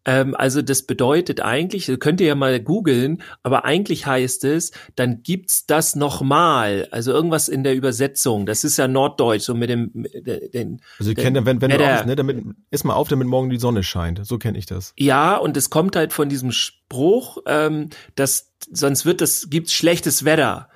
Ähm, 0.05 0.34
also 0.36 0.62
das 0.62 0.84
bedeutet 0.84 1.41
eigentlich, 1.41 1.91
könnt 1.99 2.21
ihr 2.21 2.27
ja 2.27 2.36
mal 2.36 2.60
googeln, 2.62 3.21
aber 3.43 3.65
eigentlich 3.65 4.05
heißt 4.05 4.45
es, 4.45 4.71
dann 4.95 5.23
gibt's 5.23 5.65
das 5.65 5.95
nochmal. 5.95 6.88
Also 6.91 7.12
irgendwas 7.12 7.49
in 7.49 7.63
der 7.63 7.75
Übersetzung. 7.75 8.45
Das 8.45 8.63
ist 8.63 8.77
ja 8.77 8.88
Norddeutsch, 8.88 9.43
so 9.43 9.53
mit 9.53 9.69
dem 9.69 9.91
den, 10.53 10.82
Also 10.99 11.12
ich 11.12 11.17
kenne, 11.17 11.45
wenn, 11.45 11.62
wenn 11.62 11.71
du 11.71 11.86
auf, 11.86 12.05
ne, 12.05 12.15
damit 12.15 12.43
ist 12.71 12.86
mal 12.86 12.93
auf, 12.93 13.10
damit 13.10 13.27
morgen 13.27 13.49
die 13.49 13.60
Sonne 13.60 13.84
scheint. 13.84 14.25
So 14.25 14.38
kenne 14.38 14.58
ich 14.58 14.65
das. 14.65 14.93
Ja, 14.97 15.36
und 15.36 15.58
es 15.58 15.69
kommt 15.69 15.97
halt 15.97 16.13
von 16.13 16.29
diesem 16.29 16.53
Spruch, 16.53 17.39
ähm, 17.45 17.89
dass 18.15 18.53
sonst 18.71 19.05
wird 19.05 19.19
das, 19.19 19.49
gibt's 19.49 19.73
schlechtes 19.73 20.23
Wetter. 20.23 20.69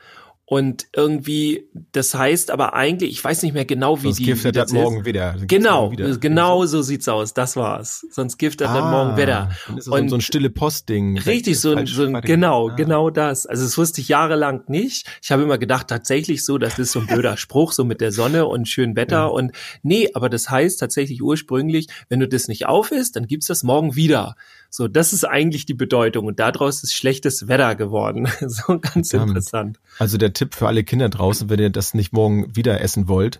Und 0.46 0.88
irgendwie, 0.94 1.70
das 1.94 2.14
heißt 2.14 2.52
aber 2.52 2.74
eigentlich, 2.74 3.12
ich 3.12 3.24
weiß 3.24 3.44
nicht 3.44 3.54
mehr 3.54 3.64
genau, 3.64 4.00
wie 4.00 4.08
Sonst 4.08 4.20
die. 4.20 4.26
giftet 4.26 4.58
das 4.58 4.74
morgen 4.74 5.06
wieder. 5.06 5.38
Genau, 5.48 5.92
wieder. 5.92 6.18
genau 6.18 6.66
so 6.66 6.82
sieht's 6.82 7.08
aus. 7.08 7.34
Das 7.34 7.56
war's. 7.56 8.06
Sonst 8.12 8.38
giftet 8.38 8.68
ah, 8.68 8.74
dann 8.74 8.92
morgen 8.92 9.18
wieder. 9.18 9.52
Dann 9.68 9.78
ist 9.78 9.88
und 9.88 10.10
so 10.10 10.16
ein 10.18 10.22
stille 10.22 10.50
Postding. 10.50 11.18
Richtig, 11.18 11.62
so 11.62 11.74
ein, 11.74 11.86
so 11.86 12.04
ein 12.04 12.20
genau, 12.22 12.70
ah. 12.70 12.76
genau 12.76 13.10
das. 13.10 13.46
Also 13.46 13.64
das 13.64 13.78
wusste 13.78 14.02
ich 14.02 14.10
jahrelang 14.10 14.64
nicht. 14.68 15.08
Ich 15.22 15.32
habe 15.32 15.44
immer 15.44 15.58
gedacht, 15.58 15.88
tatsächlich 15.88 16.44
so, 16.44 16.58
das 16.58 16.78
ist 16.78 16.92
so 16.92 17.00
ein 17.00 17.08
blöder 17.08 17.38
Spruch, 17.38 17.72
so 17.72 17.86
mit 17.86 18.02
der 18.02 18.12
Sonne 18.12 18.46
und 18.46 18.68
schön 18.68 18.98
Wetter. 18.98 19.16
Ja. 19.16 19.26
Und 19.28 19.54
nee, 19.82 20.10
aber 20.14 20.28
das 20.28 20.50
heißt 20.50 20.78
tatsächlich 20.78 21.24
ursprünglich, 21.24 21.88
wenn 22.10 22.20
du 22.20 22.28
das 22.28 22.50
nicht 22.50 22.66
auf 22.66 22.92
isst, 22.92 23.16
dann 23.16 23.28
gibt's 23.28 23.48
das 23.48 23.64
morgen 23.64 23.96
wieder. 23.96 24.36
So, 24.76 24.88
das 24.88 25.14
ist 25.14 25.24
eigentlich 25.24 25.68
die 25.68 25.76
Bedeutung. 25.76 26.26
Und 26.26 26.40
daraus 26.40 26.82
ist 26.82 26.96
schlechtes 26.96 27.48
Wetter 27.48 27.76
geworden. 27.76 28.28
so 28.40 28.80
ganz 28.80 29.12
Verdammt. 29.12 29.30
interessant. 29.30 29.80
Also 30.00 30.18
der 30.18 30.34
Tipp 30.34 30.56
für 30.56 30.66
alle 30.68 30.84
Kinder 30.84 31.10
draußen, 31.10 31.48
wenn 31.48 31.60
ihr 31.60 31.70
das 31.70 31.94
nicht 31.94 32.12
morgen 32.12 32.56
wieder 32.56 32.82
essen 32.82 33.08
wollt. 33.08 33.40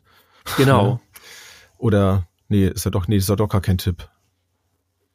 Genau. 0.58 1.02
Oder, 1.80 2.28
nee, 2.50 2.68
ist 2.68 2.86
ja 2.86 2.92
doch, 2.92 3.08
nee, 3.08 3.18
ist 3.18 3.30
ja 3.30 3.36
doch 3.36 3.50
gar 3.50 3.62
kein 3.62 3.80
Tipp. 3.80 4.08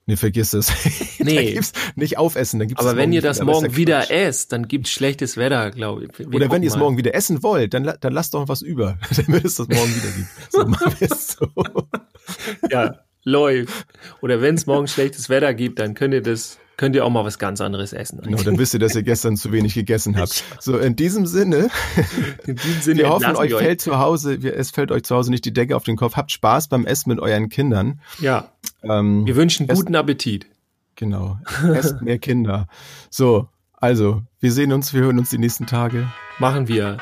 Nee, 0.07 0.17
vergiss 0.17 0.55
es. 0.55 0.73
Nee. 1.21 1.61
nicht 1.95 2.19
aufessen, 2.19 2.59
dann 2.59 2.67
gibt's 2.67 2.83
Aber 2.83 2.97
wenn 2.97 3.13
ihr 3.13 3.21
das 3.23 3.37
wieder, 3.37 3.53
morgen 3.53 3.77
wieder 3.77 4.11
esst, 4.11 4.51
dann 4.53 4.67
gibt's 4.67 4.91
schlechtes 4.91 5.37
Wetter, 5.37 5.71
glaube 5.71 6.07
ich. 6.07 6.19
Wir 6.19 6.27
Oder 6.35 6.51
wenn 6.51 6.65
ihr 6.65 6.71
es 6.71 6.77
morgen 6.77 6.97
wieder 6.97 7.15
essen 7.15 7.45
wollt, 7.45 7.75
dann, 7.75 7.93
dann 8.01 8.13
lasst 8.13 8.35
doch 8.35 8.49
was 8.49 8.63
über, 8.63 8.99
damit 9.17 9.45
es 9.45 9.55
das 9.55 9.69
morgen 9.69 9.95
wieder 9.95 10.11
gibt. 10.17 10.29
So 10.51 10.67
machen 10.67 10.95
wir 10.99 11.11
es 11.13 11.29
so. 11.29 11.49
Ja, 12.71 12.99
läuft. 13.29 13.87
Oder 14.21 14.41
wenn 14.41 14.55
es 14.57 14.67
morgen 14.67 14.89
schlechtes 14.89 15.29
Wetter 15.29 15.55
gibt, 15.55 15.79
dann 15.79 15.95
könnt 15.95 16.15
ihr 16.15 16.23
das 16.23 16.59
könnt 16.79 16.95
ihr 16.95 17.05
auch 17.05 17.11
mal 17.11 17.25
was 17.25 17.41
ganz 17.41 17.61
anderes 17.61 17.93
essen. 17.93 18.21
Genau, 18.23 18.41
dann 18.41 18.57
wisst 18.57 18.73
ihr, 18.73 18.81
dass 18.81 18.95
ihr 18.95 19.03
gestern 19.03 19.37
zu 19.37 19.51
wenig 19.51 19.75
gegessen 19.75 20.17
habt. 20.17 20.45
So, 20.61 20.79
in 20.79 20.95
diesem 20.95 21.27
Sinne, 21.27 21.71
in 22.47 22.55
diesem 22.55 22.81
Sinne 22.81 22.99
wir 23.01 23.09
hoffen, 23.11 23.37
euch 23.37 23.53
fällt 23.53 23.81
zu 23.81 23.99
Hause, 23.99 24.35
es 24.35 24.71
fällt 24.71 24.93
euch 24.93 25.03
zu 25.03 25.17
Hause 25.17 25.33
nicht 25.33 25.45
die 25.45 25.53
Decke 25.53 25.75
auf 25.75 25.83
den 25.83 25.97
Kopf. 25.97 26.17
Habt 26.17 26.31
Spaß 26.31 26.69
beim 26.69 26.87
Essen 26.87 27.11
mit 27.11 27.19
euren 27.19 27.49
Kindern. 27.49 28.01
Ja. 28.21 28.53
Ähm, 28.85 29.27
wir 29.27 29.35
wünschen 29.35 29.67
guten 29.67 29.97
Appetit. 29.97 30.47
Genau. 30.95 31.39
Esst 31.75 32.01
mehr 32.01 32.19
Kinder. 32.19 32.69
So, 33.11 33.49
also, 33.77 34.23
wir 34.41 34.53
sehen 34.53 34.73
uns, 34.73 34.95
wir 34.95 35.03
hören 35.03 35.19
uns 35.19 35.31
die 35.31 35.39
nächsten 35.39 35.67
Tage. 35.67 36.09
Machen 36.39 36.69
wir. 36.69 36.99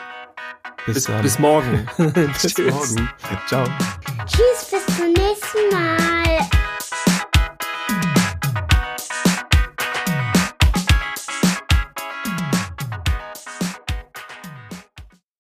Bis, 0.86 1.04
bis, 1.04 1.22
bis 1.22 1.38
morgen. 1.38 1.86
bis 1.96 2.58
morgen. 2.58 3.08
Ciao. 3.46 3.66
Tschüss, 4.26 4.70
bis 4.70 4.96
zum 4.96 5.12
nächsten 5.12 5.74
Mal. 5.74 6.15